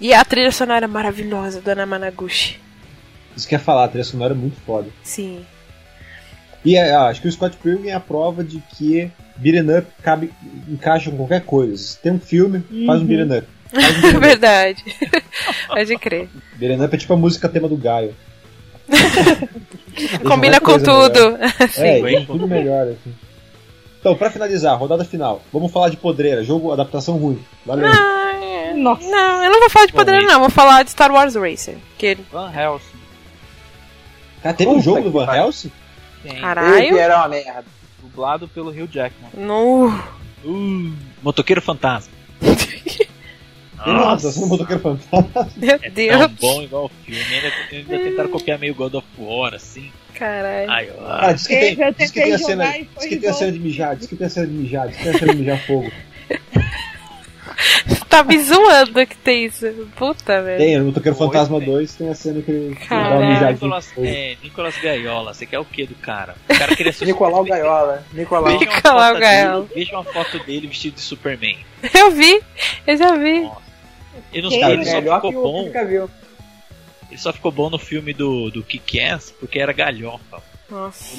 [0.00, 2.60] E a trilha sonora maravilhosa do Ana Managuchi.
[3.36, 4.88] Isso quer falar, a trilha sonora é muito foda.
[5.02, 5.44] Sim.
[6.64, 10.32] E é, acho que o Scott Pilgrim é a prova de que beat'em up cabe,
[10.68, 11.76] encaixa com qualquer coisa.
[11.76, 12.86] Se tem um filme, uhum.
[12.86, 13.48] faz um beat'em up.
[14.16, 14.82] Um Verdade.
[15.68, 16.28] Pode crer.
[16.56, 18.14] Beat'em up é tipo a música tema do Gaio.
[20.26, 21.38] Combina com tudo.
[21.78, 22.88] É, é tudo melhor.
[22.88, 23.14] Assim.
[24.00, 25.40] Então, pra finalizar, rodada final.
[25.52, 27.42] Vamos falar de Podreira, jogo adaptação ruim.
[27.64, 27.86] Valeu.
[27.86, 28.74] Ah, é.
[28.74, 29.08] Nossa.
[29.08, 30.40] Não, eu não vou falar de Podreira, não.
[30.40, 31.76] Vou falar de Star Wars Racer.
[31.96, 32.16] Que...
[32.30, 32.98] Van Helsing.
[34.42, 35.72] Cara, teve um jogo do Van Helsing?
[36.40, 36.88] Caralho.
[36.88, 37.64] que era uma merda.
[38.00, 39.30] Dublado pelo Rio Jackman.
[39.34, 39.88] No.
[40.44, 42.12] Uh, motoqueiro fantasma.
[43.86, 45.50] Nossa, você é um motoqueiro fantasma.
[45.56, 46.18] Meu é Deus.
[46.18, 47.20] Tão bom igual o filme.
[47.22, 49.90] Ainda, ainda tentaram copiar meio God of War, assim.
[50.14, 50.70] Caralho.
[50.70, 53.52] Ai, ah, diz que tem, diz que tem a cena, diz que tem a cena
[53.52, 55.38] de mijar, diz que tem a cena de mijar, diz que tem a cena de
[55.38, 55.90] mijar fogo.
[58.08, 59.66] tá me zoando que tem isso.
[59.96, 60.58] Puta, velho.
[60.58, 63.52] Tem, no Motoqueiro Fantasma 2 tem a cena que ele mijadinha.
[63.52, 66.34] Nicolas, é, Nicolas Gaiola, você quer o que do cara?
[66.48, 68.04] O cara queria ser Nicolau Gaiola.
[68.12, 69.66] Nicolau, Nicolau Gaiola.
[69.74, 71.58] veja uma foto dele vestido de Superman.
[71.94, 72.40] Eu vi,
[72.86, 73.42] eu já vi.
[73.42, 73.62] Nossa.
[74.32, 75.70] E nos caras ele só ficou bom.
[77.10, 80.42] Ele só ficou bom no filme do, do Kick-Ass porque era galhofa.
[80.70, 81.14] Nossa.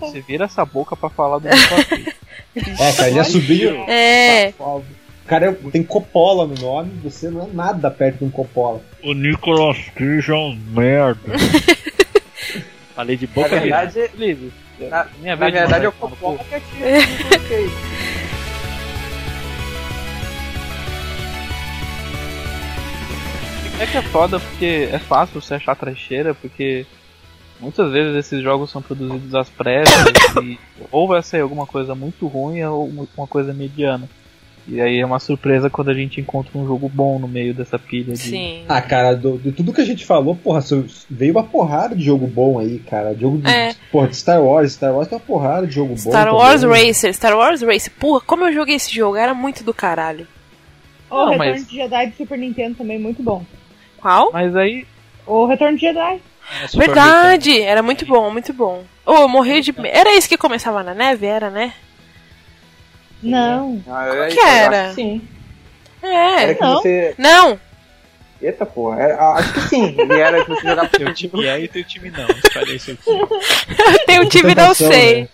[0.00, 1.86] você vira essa boca pra falar do Nicolas
[2.56, 3.84] É, cara, ele é sobrinho.
[3.88, 4.52] É.
[4.52, 4.80] Tá,
[5.26, 8.80] cara tem Coppola no nome, você não é nada perto de um Coppola.
[9.02, 11.32] O Nicolas Cage é um merda.
[12.94, 14.52] Falei de boca na verdade, livre.
[14.80, 16.60] Na, na verdade é o Coppola que é
[23.80, 26.86] É que é foda porque é fácil você achar trecheira, porque
[27.58, 30.56] muitas vezes esses jogos são produzidos às pressas e
[30.90, 34.08] ou vai sair alguma coisa muito ruim ou uma coisa mediana.
[34.66, 37.78] E aí é uma surpresa quando a gente encontra um jogo bom no meio dessa
[37.78, 38.18] pilha de.
[38.18, 38.64] Sim.
[38.68, 40.60] Ah, cara, do, de tudo que a gente falou, porra,
[41.10, 43.14] veio uma porrada de jogo bom aí, cara.
[43.14, 43.74] Jogo de, é.
[43.90, 44.72] porra, de Star Wars.
[44.72, 46.10] Star Wars tem uma porrada de jogo Star bom.
[46.10, 46.86] Star Wars também.
[46.86, 47.92] Racer, Star Wars Racer.
[47.98, 50.26] Porra, como eu joguei esse jogo, era muito do caralho.
[51.10, 51.68] O oh, Retorno mas...
[51.68, 53.44] de Jedi de Super Nintendo também, muito bom.
[53.98, 54.30] Qual?
[54.32, 54.86] Mas aí.
[55.26, 56.20] O Retorno de Jedi.
[56.62, 58.84] É, Verdade, era muito bom, muito bom.
[59.04, 59.74] Oh, eu morri de.
[59.84, 61.26] Era isso que começava na neve?
[61.26, 61.72] Era, né?
[63.22, 63.82] Não.
[63.86, 64.92] Ah, Como que era?
[64.92, 65.22] sim.
[66.02, 66.82] É, era que não.
[66.82, 67.14] Você...
[67.16, 67.60] Não!
[68.40, 69.96] Eita porra, era, acho que sim.
[69.96, 72.26] E era que você jogava teu time é e teu time não.
[72.26, 73.20] Espalhei seu time.
[74.04, 75.28] teu time não sei.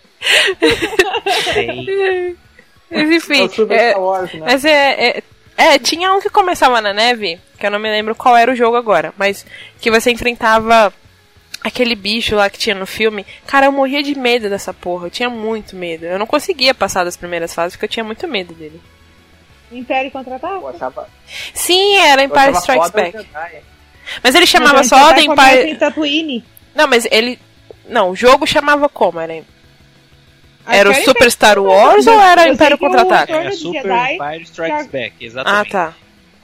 [1.53, 2.37] sei.
[2.91, 3.49] Mas enfim.
[3.69, 4.41] É, Wars, né?
[4.45, 5.23] Mas é, é,
[5.57, 8.55] é, tinha um que começava na neve, que eu não me lembro qual era o
[8.55, 9.45] jogo agora, mas
[9.79, 10.93] que você enfrentava
[11.63, 15.07] aquele bicho lá que tinha no filme, cara, eu morria de medo dessa porra.
[15.07, 16.05] Eu tinha muito medo.
[16.05, 18.81] Eu não conseguia passar das primeiras fases porque eu tinha muito medo dele.
[19.71, 21.05] Império contra-ataque?
[21.53, 23.27] Sim, era Empire Strikes Back.
[24.23, 25.75] Mas ele chamava só da Empire.
[25.77, 26.43] Tatooine.
[26.73, 27.39] Não, mas ele.
[27.87, 29.19] Não, o jogo chamava como?
[29.19, 29.43] Era.
[30.67, 33.31] Era o Super Star Wars ou era Império Contra-Ataque?
[33.31, 35.67] Era Super Empire Strikes Back, exatamente.
[35.67, 35.93] Ah, tá.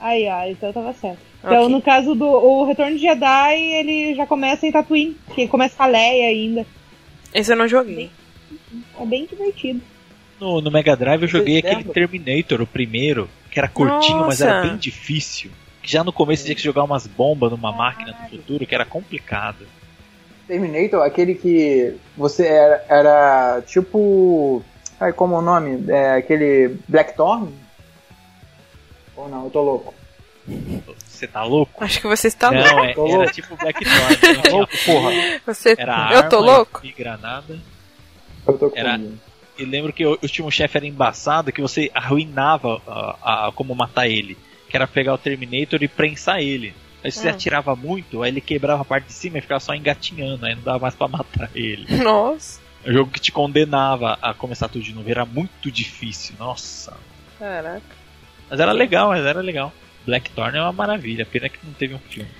[0.00, 1.18] Aí, ah, então tava certo.
[1.46, 1.74] Então, okay.
[1.76, 5.84] no caso do o Retorno de Jedi, ele já começa em Tatooine, que começa com
[5.84, 6.66] a Leia ainda.
[7.32, 8.10] Esse eu não joguei.
[8.98, 9.80] É bem divertido.
[10.40, 14.26] No, no Mega Drive eu joguei aquele Terminator, o primeiro, que era curtinho, Nossa.
[14.26, 15.52] mas era bem difícil.
[15.84, 19.68] Já no começo tinha que jogar umas bombas numa máquina no futuro, que era complicado.
[20.48, 24.64] Terminator, aquele que você era, era tipo.
[24.98, 25.84] Ai, como é o nome?
[25.88, 27.52] É, aquele Blackthorn?
[29.16, 29.94] Ou não, eu tô louco.
[31.16, 31.82] Você tá louco?
[31.82, 33.06] Acho que você está Não, louco.
[33.08, 34.16] É, era tipo Blackthorn.
[34.42, 35.10] Tá louco, porra.
[35.46, 35.74] Você...
[35.78, 36.80] Era eu tô louco?
[36.84, 37.58] E granada.
[38.46, 39.00] Eu tô com Era-
[39.58, 44.06] E lembro que o último chefe era embaçado, que você arruinava a, a- como matar
[44.08, 44.36] ele.
[44.68, 46.74] Que era pegar o Terminator e prensar ele.
[47.02, 47.30] Aí se você Hum.
[47.30, 50.62] atirava muito, aí ele quebrava a parte de cima e ficava só engatinhando, aí não
[50.62, 51.86] dava mais pra matar ele.
[52.02, 52.60] Nossa.
[52.84, 56.96] É um jogo que te condenava a começar tudo de novo, era muito difícil, nossa.
[57.38, 57.82] Caraca.
[58.50, 59.72] Mas era legal, mas era legal.
[60.06, 62.30] Blackthorn é uma maravilha, pena que não teve um filme.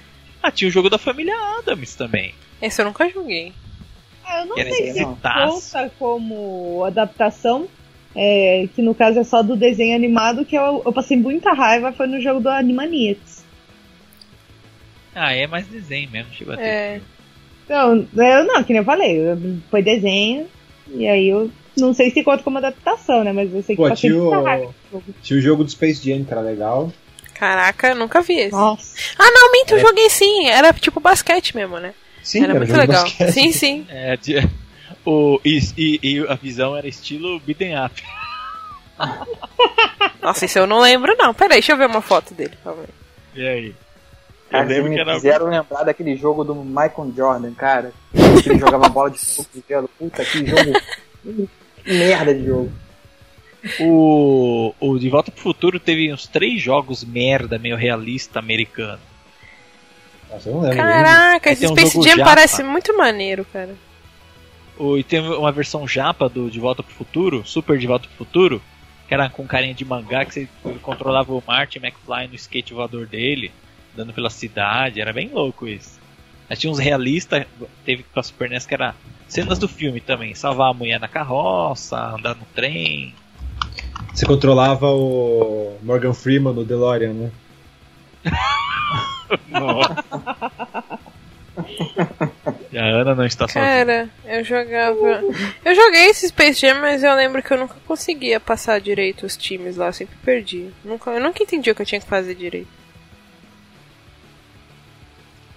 [0.42, 2.32] Ah, tinha o jogo da família Adams também.
[2.62, 3.52] Esse eu nunca joguei.
[4.24, 7.68] Ah, eu não sei se conta como adaptação,
[8.14, 11.92] é, que no caso é só do desenho animado, que eu, eu passei muita raiva,
[11.92, 13.44] foi no jogo do Animaniacs.
[15.14, 17.00] Ah, é mais desenho mesmo, chegou a ter É.
[17.64, 19.18] Então, eu não, que nem eu falei,
[19.68, 20.46] foi desenho,
[20.88, 23.32] e aí eu não sei se conta como adaptação, né?
[23.32, 24.74] Mas eu sei que Pô, passei tinha muita o, raiva.
[25.22, 26.92] tinha o jogo do Space Jam, que era legal.
[27.38, 28.52] Caraca, eu nunca vi esse.
[28.52, 28.96] Nossa.
[29.18, 30.48] Ah, não, minto, eu joguei sim.
[30.48, 31.92] Era tipo basquete mesmo, né?
[32.22, 33.02] Sim, era muito jogo de legal.
[33.04, 33.32] basquete.
[33.32, 33.86] Sim, sim.
[33.90, 34.16] É,
[35.04, 38.02] o, e, e- e a visão era estilo beat'em up.
[40.22, 41.32] Nossa, isso eu não lembro, não.
[41.34, 42.54] Peraí, deixa eu ver uma foto dele.
[42.64, 43.42] Calma aí.
[43.42, 43.66] E aí?
[43.68, 43.74] Eu
[44.50, 45.14] Cara, vocês lembro me que era.
[45.14, 47.92] fizeram lembrar daquele jogo do Michael Jordan, cara.
[48.12, 49.90] Que ele jogava bola de fogo de gelo.
[49.98, 50.72] Puta, que jogo.
[51.84, 52.72] Que merda de jogo.
[53.80, 59.00] O, o De Volta pro Futuro teve uns três jogos merda, meio realista americano.
[60.30, 60.76] Nossa, eu não lembro.
[60.76, 62.30] Caraca, esse um Space jogo Jam japa.
[62.30, 63.74] parece muito maneiro, cara.
[64.78, 68.16] O, e tem uma versão japa do De Volta pro Futuro, Super De Volta pro
[68.18, 68.62] Futuro,
[69.08, 70.48] que era com carinha de mangá, que você
[70.82, 73.50] controlava o Martin McFly no skate voador dele,
[73.94, 75.98] andando pela cidade, era bem louco isso.
[76.48, 77.44] Aí tinha uns realistas,
[77.84, 78.94] teve pra Super NES que era
[79.26, 83.14] cenas do filme também, salvar a mulher na carroça, andar no trem.
[84.16, 87.30] Você controlava o Morgan Freeman no DeLorean, né?
[92.72, 93.62] E a Ana não está sozinha.
[93.62, 95.22] Cara, eu jogava.
[95.62, 99.36] Eu joguei esse Space Jam, mas eu lembro que eu nunca conseguia passar direito os
[99.36, 100.70] times lá, eu sempre perdi.
[100.82, 102.68] Nunca, eu nunca entendi o que eu tinha que fazer direito.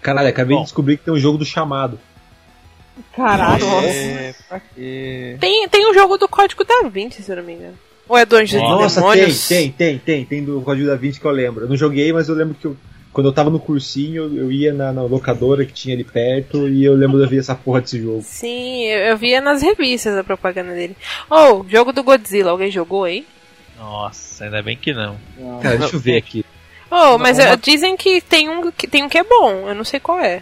[0.01, 0.63] Caralho, acabei Bom.
[0.63, 1.97] de descobrir que tem um jogo do chamado.
[3.15, 3.65] Caralho.
[3.85, 5.37] É, pra quê?
[5.39, 7.88] Tem, tem um jogo do Código da Vinci, se eu não me engano.
[8.09, 9.47] Ou é Dungeons dos Nossa, tem, Demônios?
[9.47, 11.63] tem, tem, tem, tem do Código da Vinci que eu lembro.
[11.65, 12.75] Eu não joguei, mas eu lembro que eu-
[13.13, 16.83] quando eu tava no cursinho, eu, ia na, na locadora que tinha ali perto e
[16.83, 18.21] eu lembro de eu ver essa porra desse jogo.
[18.23, 20.95] Sim, eu, eu via nas revistas a propaganda dele.
[21.29, 23.25] Oh, jogo do Godzilla, alguém jogou aí?
[23.77, 25.17] Nossa, ainda bem que não.
[25.37, 25.59] Não.
[25.59, 26.43] Cara, deixa eu ver aqui.
[26.91, 29.75] Oh, mas uma- eh, dizem que tem, um, que tem um que é bom, eu
[29.75, 30.41] não sei qual é.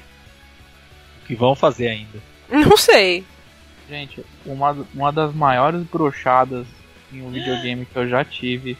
[1.23, 2.19] O que vão fazer ainda?
[2.49, 3.23] Não sei.
[3.89, 6.65] Gente, uma, uma das maiores brochadas
[7.11, 8.77] em um videogame que eu já tive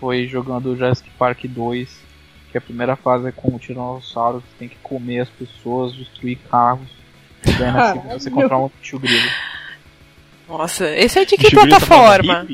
[0.00, 2.00] foi jogando Jurassic Park 2,
[2.52, 5.92] que a primeira fase é com o tiranossauro, que você tem que comer as pessoas,
[5.94, 6.88] destruir carros.
[7.46, 9.30] E daí na segunda você controla um bicho grilo.
[10.48, 12.46] Nossa, esse é de que tá plataforma?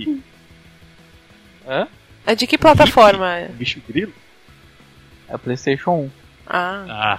[1.66, 1.88] Hã?
[2.26, 3.48] É de que plataforma?
[3.52, 4.12] Bicho grilo?
[5.28, 6.10] É Playstation 1.
[6.46, 7.18] Ah, Ah,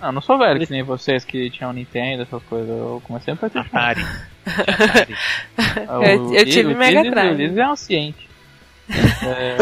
[0.00, 2.68] Ah, eu não sou velho que nem vocês que tinham Nintendo, essas coisas.
[2.68, 3.78] Eu comecei no Playstation 1.
[6.06, 7.32] Eu- o- eu tive o Mega Drive.
[7.32, 8.28] O Liz é um ciente.
[9.24, 9.56] É,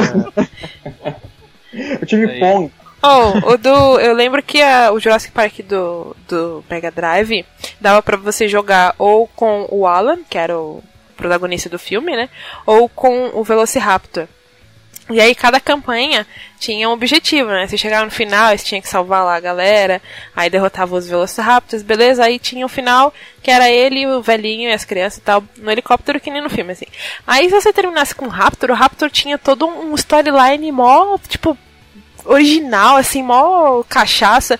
[2.01, 2.39] Eu tive.
[2.41, 2.71] Pong.
[3.05, 3.99] Oh, o do.
[4.01, 7.45] Eu lembro que a- o Jurassic Park do, do Mega Drive
[7.81, 10.83] dava pra você jogar ou com o Alan, que era o
[11.17, 12.29] protagonista do filme, né?
[12.67, 14.27] Ou com o Velociraptor.
[15.15, 16.27] E aí cada campanha
[16.59, 17.67] tinha um objetivo, né?
[17.67, 20.01] Você chegava no final, você tinha que salvar lá a galera,
[20.35, 22.25] aí derrotava os Velociraptors, beleza?
[22.25, 25.71] Aí tinha o final, que era ele, o velhinho e as crianças e tal, no
[25.71, 26.87] helicóptero que nem no filme, assim.
[27.27, 31.57] Aí se você terminasse com o Raptor, o Raptor tinha todo um storyline mó, tipo,
[32.25, 34.59] original, assim, mó cachaça,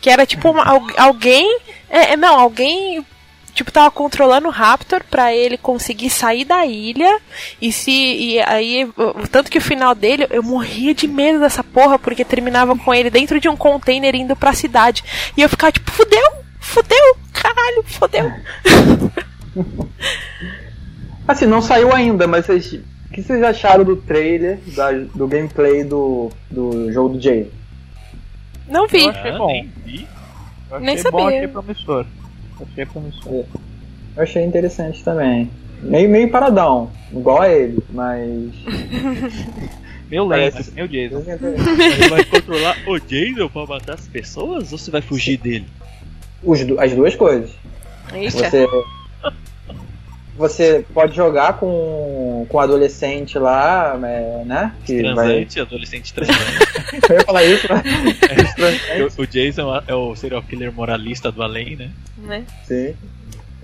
[0.00, 1.58] que era tipo uma- al- alguém.
[1.88, 3.04] É, é, não, alguém.
[3.54, 7.20] Tipo, tava controlando o Raptor pra ele conseguir sair da ilha.
[7.60, 7.90] E se.
[7.92, 8.90] E aí.
[9.30, 13.10] Tanto que o final dele, eu morria de medo dessa porra, porque terminava com ele
[13.10, 15.04] dentro de um container indo pra cidade.
[15.36, 16.32] E eu ficava tipo, fudeu!
[16.58, 17.16] Fudeu!
[17.32, 18.32] Caralho, fudeu!
[21.26, 25.82] Assim, não saiu ainda, mas vocês, o que vocês acharam do trailer, da- do gameplay
[25.84, 27.50] do, do jogo do Jay?
[28.68, 29.04] Não vi.
[29.04, 29.46] Eu achei Ah, bom.
[29.46, 30.08] nem vi.
[30.70, 31.26] eu achei Nem bom, sabia.
[31.26, 32.06] achei promissor.
[32.60, 33.44] Achei promissor.
[34.16, 35.50] Eu achei interessante também.
[35.82, 38.52] Meio, meio paradão, igual a ele, mas.
[40.10, 41.20] Meu Parece- meu Jason.
[41.22, 45.66] Você vai controlar o Jason pra matar as pessoas ou você vai fugir dele?
[46.78, 47.50] As duas coisas.
[48.14, 48.66] Ixi, Você.
[50.36, 54.74] Você pode jogar com, com adolescente lá, é, né?
[54.84, 55.64] Que transante, vai...
[55.64, 56.40] adolescente transante.
[57.08, 57.82] Eu ia falar isso, né?
[58.90, 61.90] É, o, Jason é o serial killer moralista do além, né?
[62.18, 62.44] né?
[62.64, 62.94] Sim.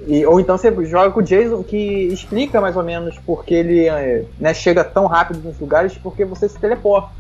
[0.07, 3.87] E, ou então você joga com o Jason que explica mais ou menos porque ele
[3.87, 7.11] é, né, chega tão rápido nos lugares porque você se teleporta.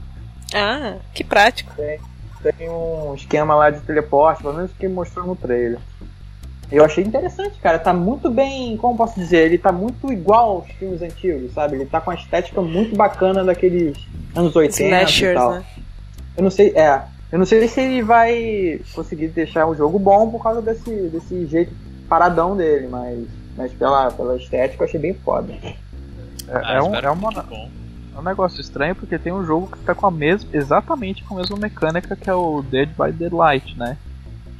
[0.54, 1.72] Ah, que prático.
[1.76, 2.00] Tem,
[2.56, 5.78] tem um esquema lá de teleporte, pelo menos que mostrou no trailer.
[6.70, 7.78] Eu achei interessante, cara.
[7.78, 11.76] Tá muito bem, como posso dizer, ele tá muito igual aos filmes antigos, sabe?
[11.76, 13.98] Ele tá com a estética muito bacana daqueles
[14.34, 15.52] anos 80 Slashers, e tal.
[15.52, 15.64] Né?
[16.36, 17.02] Eu não sei, é.
[17.32, 21.46] Eu não sei se ele vai conseguir deixar o jogo bom por causa desse, desse
[21.46, 21.72] jeito
[22.08, 25.52] paradão dele, mas, mas pela, pela estética eu achei bem foda.
[25.52, 25.72] É,
[26.50, 29.94] ah, é, um, é, uma, é um negócio estranho porque tem um jogo que tá
[29.94, 33.96] com a mesma, exatamente com a mesma mecânica que é o Dead by Daylight, né?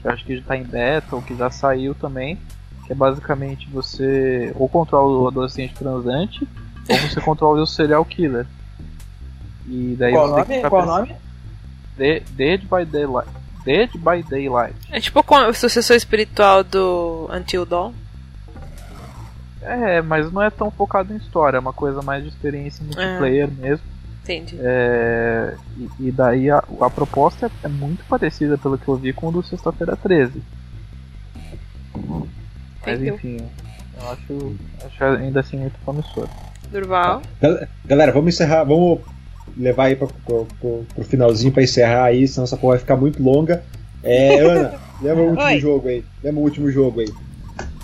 [0.00, 2.38] Que eu acho que já está em beta ou que já saiu também,
[2.86, 6.46] que é basicamente você ou controla o adolescente transante
[6.88, 8.46] ou você controla o serial killer.
[9.66, 10.68] E daí Qual você nome?
[10.68, 11.16] Qual nome?
[11.96, 13.30] Dead, Dead by Daylight.
[13.64, 14.74] Dead by Daylight.
[14.90, 17.92] É tipo o sucessor espiritual do Until Dawn.
[19.62, 23.44] É, mas não é tão focado em história, é uma coisa mais de experiência multiplayer
[23.44, 23.62] é.
[23.62, 23.84] mesmo.
[24.30, 24.56] Entendi.
[24.60, 29.12] É, e, e, daí a, a proposta é, é, muito parecida, pelo que eu vi,
[29.12, 30.40] com o do Sexta-feira 13.
[32.86, 33.38] Mas enfim,
[34.00, 34.56] eu acho,
[34.86, 36.28] acho ainda assim muito promissor.
[36.70, 37.22] Durval.
[37.84, 39.00] Galera, vamos encerrar, vamos
[39.56, 42.96] levar aí pro, pro, pro, pro finalzinho pra encerrar aí, senão essa porra vai ficar
[42.96, 43.64] muito longa.
[44.02, 45.58] É, Ana, lembra o último Oi.
[45.58, 46.04] jogo aí.
[46.22, 47.12] Lembra o último jogo aí.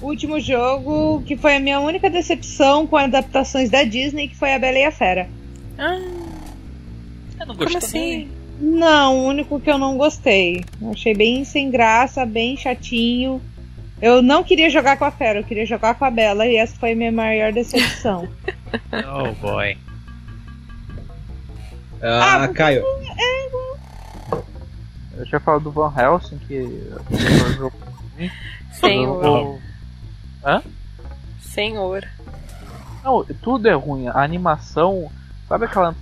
[0.01, 4.59] Último jogo que foi a minha única decepção com adaptações da Disney, que foi a
[4.59, 5.29] Bela e a Fera.
[5.79, 6.36] Ah.
[7.47, 7.67] Eu não gostei.
[7.67, 8.31] Como assim?
[8.59, 10.65] Não, o único que eu não gostei.
[10.81, 13.41] Eu achei bem sem graça, bem chatinho.
[14.01, 16.77] Eu não queria jogar com a Fera, eu queria jogar com a Bela e essa
[16.77, 18.29] foi a minha maior decepção.
[18.93, 19.77] oh boy.
[22.03, 22.85] Ah, ah Caio.
[23.19, 23.47] É...
[25.19, 26.91] Eu tinha falado do Van Helsing que.
[28.73, 29.59] Senhor.
[30.45, 30.63] Hã?
[31.41, 32.07] Senhor.
[33.03, 34.09] Não, tudo é ruim.
[34.09, 35.11] A animação
[35.49, 35.95] Sabe aquela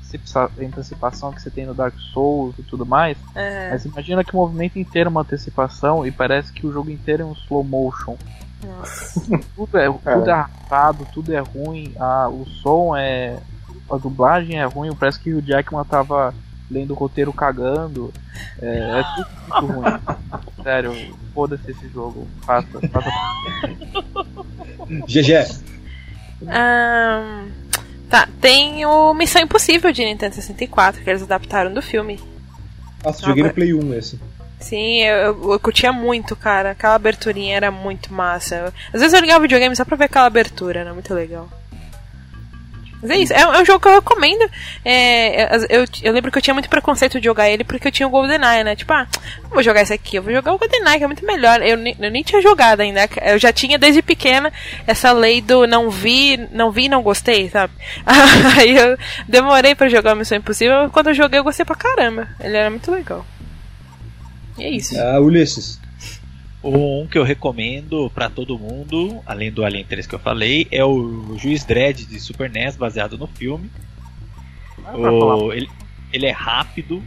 [0.58, 3.18] antecipação que você tem no Dark Souls e tudo mais?
[3.34, 3.70] É.
[3.70, 7.22] Mas imagina que o movimento inteiro é uma antecipação e parece que o jogo inteiro
[7.22, 8.16] é um slow motion.
[8.64, 9.20] Nossa.
[9.54, 13.38] tudo é, tudo é arrastado, tudo é ruim, a, o som é.
[13.90, 16.34] A dublagem é ruim, parece que o Jackman tava
[16.70, 18.10] lendo o roteiro cagando.
[18.62, 20.00] É, é tudo muito ruim.
[20.64, 22.26] Sério, foda-se esse jogo.
[22.46, 23.10] Faça, faça.
[25.06, 25.64] GG.
[26.42, 27.63] Um...
[28.14, 32.20] Tá, tem o Missão Impossível de Nintendo 64, que eles adaptaram do filme.
[33.02, 34.20] Nossa, joguei no Play 1 esse.
[34.60, 36.70] Sim, eu, eu, eu, curtia muito, cara.
[36.70, 38.72] Aquela aberturinha era muito massa.
[38.92, 41.48] Às vezes eu ligava o videogame só pra ver aquela abertura, era muito legal.
[43.04, 44.50] Mas é isso, é, é um jogo que eu recomendo.
[44.82, 48.06] É, eu, eu lembro que eu tinha muito preconceito de jogar ele porque eu tinha
[48.06, 48.74] o GoldenEye, né?
[48.74, 49.06] Tipo, ah,
[49.50, 51.60] vou jogar esse aqui, eu vou jogar o GoldenEye, que é muito melhor.
[51.60, 53.06] Eu, eu nem tinha jogado ainda.
[53.22, 54.50] Eu já tinha desde pequena
[54.86, 57.74] essa lei do não vi, não vi não gostei, sabe?
[58.58, 58.96] Aí eu
[59.28, 62.26] demorei para jogar Missão Impossível, quando eu joguei eu gostei pra caramba.
[62.40, 63.26] Ele era muito legal.
[64.56, 64.98] E é isso.
[64.98, 65.83] Ah, Ulisses.
[66.64, 70.82] Um que eu recomendo para todo mundo, além do Alien 3 que eu falei, é
[70.82, 73.70] o Juiz Dredd de Super NES, baseado no filme.
[74.82, 75.68] Ah, o, ele,
[76.10, 77.02] ele, é rápido,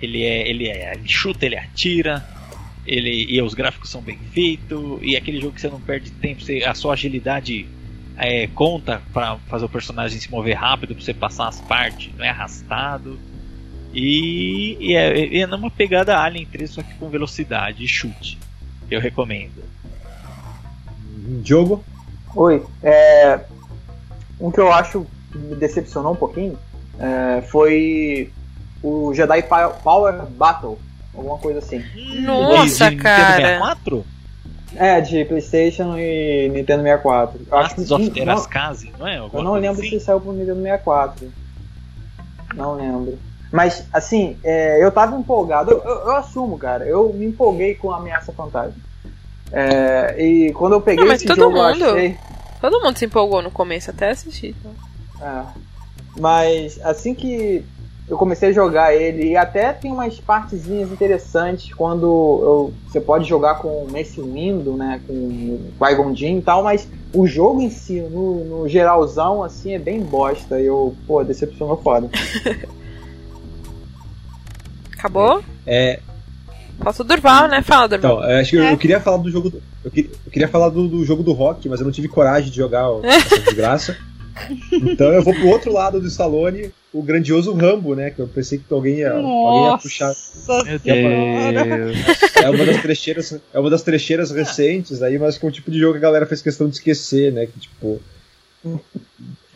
[0.00, 2.24] ele é, ele é, ele chuta, ele atira,
[2.86, 6.12] ele e os gráficos são bem feitos e é aquele jogo que você não perde
[6.12, 7.66] tempo, você, a sua agilidade
[8.16, 12.24] é, conta para fazer o personagem se mover rápido, para você passar as partes, não
[12.24, 13.18] é arrastado.
[13.92, 18.38] E, e é, é numa pegada Alien 3, só que com velocidade e chute
[18.90, 19.62] eu recomendo.
[21.42, 21.84] Diogo?
[22.34, 22.64] Oi.
[22.82, 23.40] É,
[24.40, 26.58] um que eu acho que me decepcionou um pouquinho
[26.98, 28.30] é, foi
[28.82, 29.42] o Jedi
[29.82, 30.78] Power Battle,
[31.14, 31.82] alguma coisa assim.
[32.22, 33.36] Nossa, de, de cara.
[33.36, 34.04] Nintendo 64?
[34.76, 37.40] É, de PlayStation e Nintendo 64.
[37.50, 39.18] Eu acho que, of Terascase, não é?
[39.18, 39.98] eu não lembro assim?
[39.98, 41.32] se saiu pro Nintendo 64.
[42.54, 43.18] Não lembro.
[43.54, 45.70] Mas, assim, é, eu tava empolgado.
[45.70, 46.84] Eu, eu, eu, assumo, cara.
[46.84, 48.74] Eu me empolguei com a Ameaça Fantasma.
[49.52, 52.18] É, e quando eu peguei Não, esse jogo, mundo, achei...
[52.60, 54.56] Todo mundo se empolgou no começo, até assistir.
[54.58, 54.72] Então.
[55.24, 55.44] É.
[56.18, 57.64] Mas, assim que
[58.08, 63.24] eu comecei a jogar ele, e até tem umas partezinhas interessantes quando eu, você pode
[63.28, 67.70] jogar com o Messi Windu, né, com o Qui-Gon e tal, mas o jogo em
[67.70, 70.60] si, no, no geralzão, assim, é bem bosta.
[70.60, 72.10] E eu, pô, decepcionou foda.
[75.04, 75.44] Acabou?
[75.66, 76.00] É.
[76.82, 77.60] Falta o Durval, né?
[77.60, 78.22] Fala, Durval.
[78.22, 78.60] Então, acho que é.
[78.60, 79.50] eu, eu, queria falar do jogo.
[79.50, 82.08] Do, eu, queria, eu queria falar do, do, jogo do rock, mas eu não tive
[82.08, 83.98] coragem de jogar essa desgraça.
[84.72, 88.12] Então eu vou pro outro lado do Stallone, o grandioso Rambo, né?
[88.12, 90.14] Que eu pensei que alguém ia, alguém ia puxar.
[90.64, 91.98] Meu Deus.
[92.42, 95.70] É uma das trecheiras, é uma das trecheiras recentes aí, mas que é um tipo
[95.70, 97.44] de jogo que a galera fez questão de esquecer, né?
[97.44, 98.00] Que tipo.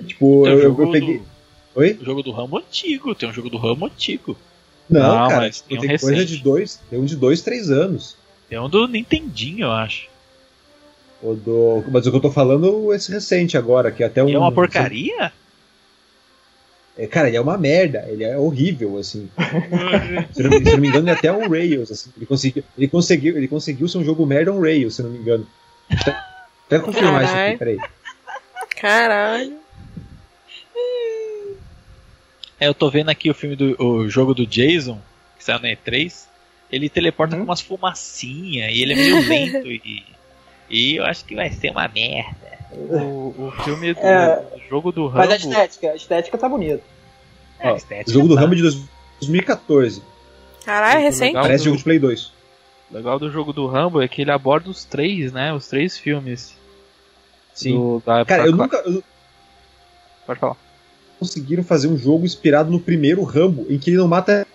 [0.07, 1.19] Tipo, eu, eu, eu peguei.
[1.19, 1.25] Do...
[1.77, 1.99] Oi?
[2.03, 4.37] O jogo do Rambo antigo, tem um jogo do Rambo antigo.
[4.89, 6.81] Não, não cara, mas tem, tem um coisa de dois.
[6.89, 8.17] Tem um de dois, três anos.
[8.49, 10.09] Tem um do Nintendinho, eu acho.
[11.23, 14.29] O do, mas o que eu tô falando é esse recente agora, que até um.
[14.29, 15.33] é uma porcaria?
[16.97, 19.29] É, cara, ele é uma merda, ele é horrível, assim.
[20.33, 22.11] se, não, se, não, me engano, ele é até um Rails, assim.
[22.17, 25.19] Ele conseguiu, ele conseguiu, ele conseguiu ser um jogo merda um Rails, se não me
[25.19, 25.47] engano.
[26.67, 27.79] Até confirmar isso aqui, peraí.
[28.81, 29.58] Caralho.
[32.61, 35.01] É, eu tô vendo aqui o filme do o jogo do Jason,
[35.37, 36.27] que saiu na E3.
[36.71, 37.43] Ele teleporta uhum.
[37.43, 40.05] com umas fumacinhas e ele é meio lento e,
[40.69, 42.59] e eu acho que vai ser uma merda.
[42.71, 45.19] O, o filme do é, jogo do Rambo.
[45.19, 46.83] Mas a estética, a estética tá bonita.
[47.59, 48.43] É, o jogo do tá...
[48.43, 50.03] Rambo de 2014.
[50.65, 51.33] Caralho, é recente.
[51.33, 51.65] Parece do...
[51.67, 52.33] jogo de Play 2.
[52.91, 55.53] O legal do jogo do Rambo é que ele aborda os três, né?
[55.53, 56.55] Os três filmes.
[57.55, 57.73] Sim.
[57.73, 58.77] Do, Cara, eu nunca.
[58.79, 59.03] Eu...
[60.27, 60.68] Pode falar
[61.19, 64.47] conseguiram fazer um jogo inspirado no primeiro Rambo, em que ele não mata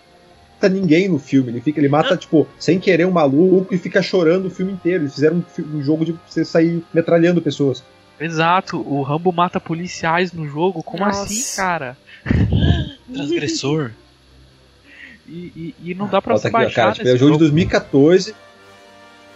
[0.69, 1.51] ninguém no filme.
[1.51, 5.03] Ele fica, ele mata, tipo, sem querer um maluco e fica chorando o filme inteiro.
[5.03, 7.83] Eles fizeram um, um jogo de você sair metralhando pessoas.
[8.19, 10.83] Exato, o Rambo mata policiais no jogo.
[10.83, 11.23] Como Nossa.
[11.23, 11.97] assim, cara?
[13.11, 13.91] Transgressor.
[15.27, 16.75] E, e, e, não dá pra se baixar.
[16.75, 18.35] Cara, tipo, é um jogo, jogo de 2014.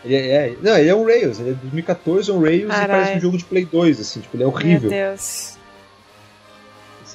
[0.06, 1.40] Ele é, é, não, ele é um Rails.
[1.40, 2.86] Ele é de 2014, é um Rails Carai.
[2.86, 4.90] e parece um jogo de Play 2, assim, tipo, ele é horrível.
[4.90, 5.57] Meu Deus.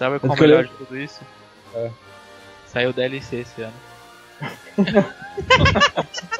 [0.03, 1.21] Sabe qual é o melhor de tudo isso?
[1.77, 1.91] É.
[2.67, 3.75] Saiu DLC esse ano.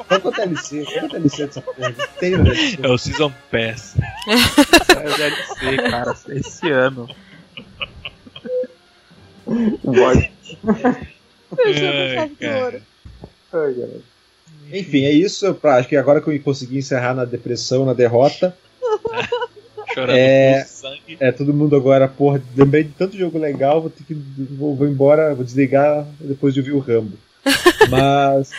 [0.05, 0.83] Qual é o DLC?
[0.83, 1.93] Qual é o DLC dessa porra?
[2.19, 2.79] Tem o DLC.
[2.83, 3.95] É o Season Pass.
[4.85, 7.09] Saiu DLC, cara, esse ano.
[9.81, 10.31] Vai.
[14.73, 15.53] Enfim, é isso.
[15.53, 18.57] Pra, acho que agora que eu consegui encerrar na depressão, na derrota.
[19.93, 21.17] Chorando é, sangue.
[21.19, 24.13] É, todo mundo agora, porra, lembrei de tanto jogo legal, vou ter que.
[24.13, 27.17] Vou, vou embora, vou desligar depois de ouvir o Rambo.
[27.89, 28.51] Mas.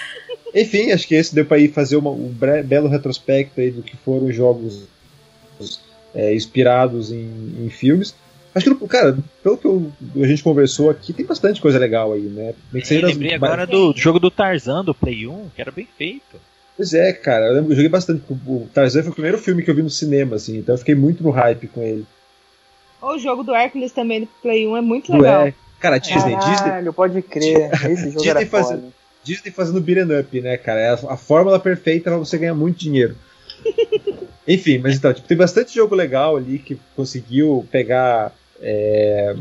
[0.54, 2.32] Enfim, acho que esse deu pra ir fazer uma, um
[2.64, 4.86] belo retrospecto aí do que foram jogos
[6.14, 8.14] é, inspirados em, em, filmes.
[8.54, 12.22] Acho que, cara, pelo que eu, a gente conversou aqui, tem bastante coisa legal aí,
[12.22, 12.54] né?
[12.72, 16.38] Eu lembrei agora do jogo do Tarzan, do Play 1, que era bem feito.
[16.76, 18.22] Pois é, cara, eu, lembro, eu joguei bastante.
[18.30, 20.94] O Tarzan foi o primeiro filme que eu vi no cinema, assim, então eu fiquei
[20.94, 22.04] muito no hype com ele.
[23.00, 25.46] O jogo do Hércules também do Play 1 é muito legal.
[25.46, 25.54] É.
[25.78, 26.92] Cara, Disney, Caralho, Disney.
[26.92, 27.70] pode crer.
[27.90, 28.92] Esse jogo Disney, fazendo,
[29.22, 30.80] Disney fazendo beat'em up, né, cara?
[30.80, 33.14] É a, a fórmula perfeita pra você ganhar muito dinheiro.
[34.48, 38.32] Enfim, mas então, tipo, tem bastante jogo legal ali que conseguiu pegar.
[38.60, 39.36] É,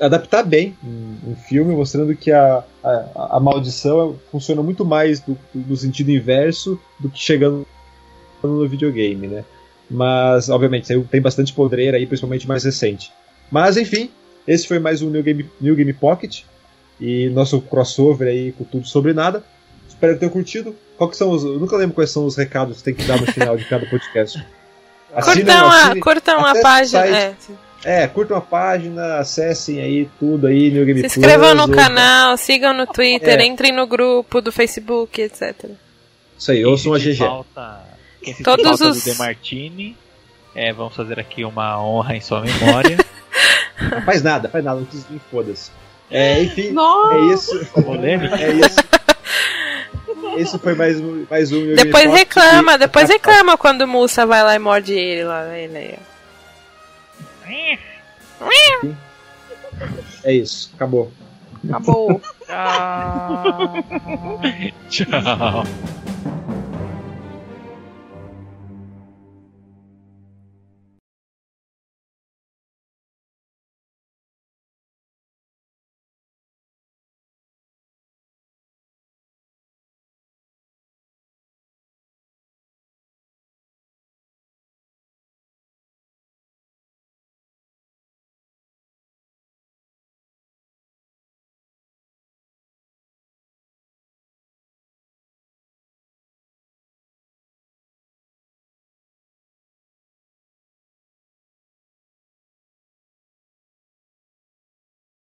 [0.00, 5.38] adaptar bem um, um, filme, mostrando que a, a, a maldição funciona muito mais do,
[5.54, 7.66] do, sentido inverso do que chegando
[8.42, 9.44] no videogame, né?
[9.90, 13.12] Mas, obviamente, tem bastante podreira aí, principalmente mais recente.
[13.50, 14.10] Mas, enfim,
[14.46, 16.42] esse foi mais um New Game, New Game Pocket
[17.00, 19.44] e nosso crossover aí com tudo sobre nada.
[19.88, 20.74] Espero que tenham curtido.
[20.96, 23.20] Qual que são os, eu nunca lembro quais são os recados que tem que dar
[23.20, 24.44] no final de cada podcast.
[25.22, 27.06] Curtam a, curtam a página.
[27.06, 27.34] É.
[27.84, 31.70] É, curtam a página, acessem aí tudo aí, New Game Se inscrevam no ou...
[31.70, 33.44] canal, sigam no Twitter, é.
[33.44, 35.70] entrem no grupo do Facebook, etc.
[36.38, 37.16] Isso aí, ouçam a GG.
[37.16, 37.80] Falta,
[38.22, 39.04] quem Todos falta os...
[39.04, 39.96] do Demartini,
[40.54, 42.96] é, vamos fazer aqui uma honra em sua memória.
[44.06, 45.70] faz nada, faz nada, não precisa de foda-se.
[46.10, 47.14] É, enfim, Nossa.
[47.14, 47.66] é isso.
[47.82, 48.36] Polêmica.
[48.36, 48.76] É isso.
[50.36, 54.54] Esse foi mais um, mais um Depois reclama, depois reclama quando o Musa vai lá
[54.54, 55.56] e morde ele lá.
[55.56, 55.98] Ele
[60.24, 61.12] É isso, acabou.
[61.68, 62.20] Acabou.
[64.88, 65.04] Tchau.
[65.06, 65.64] Tchau.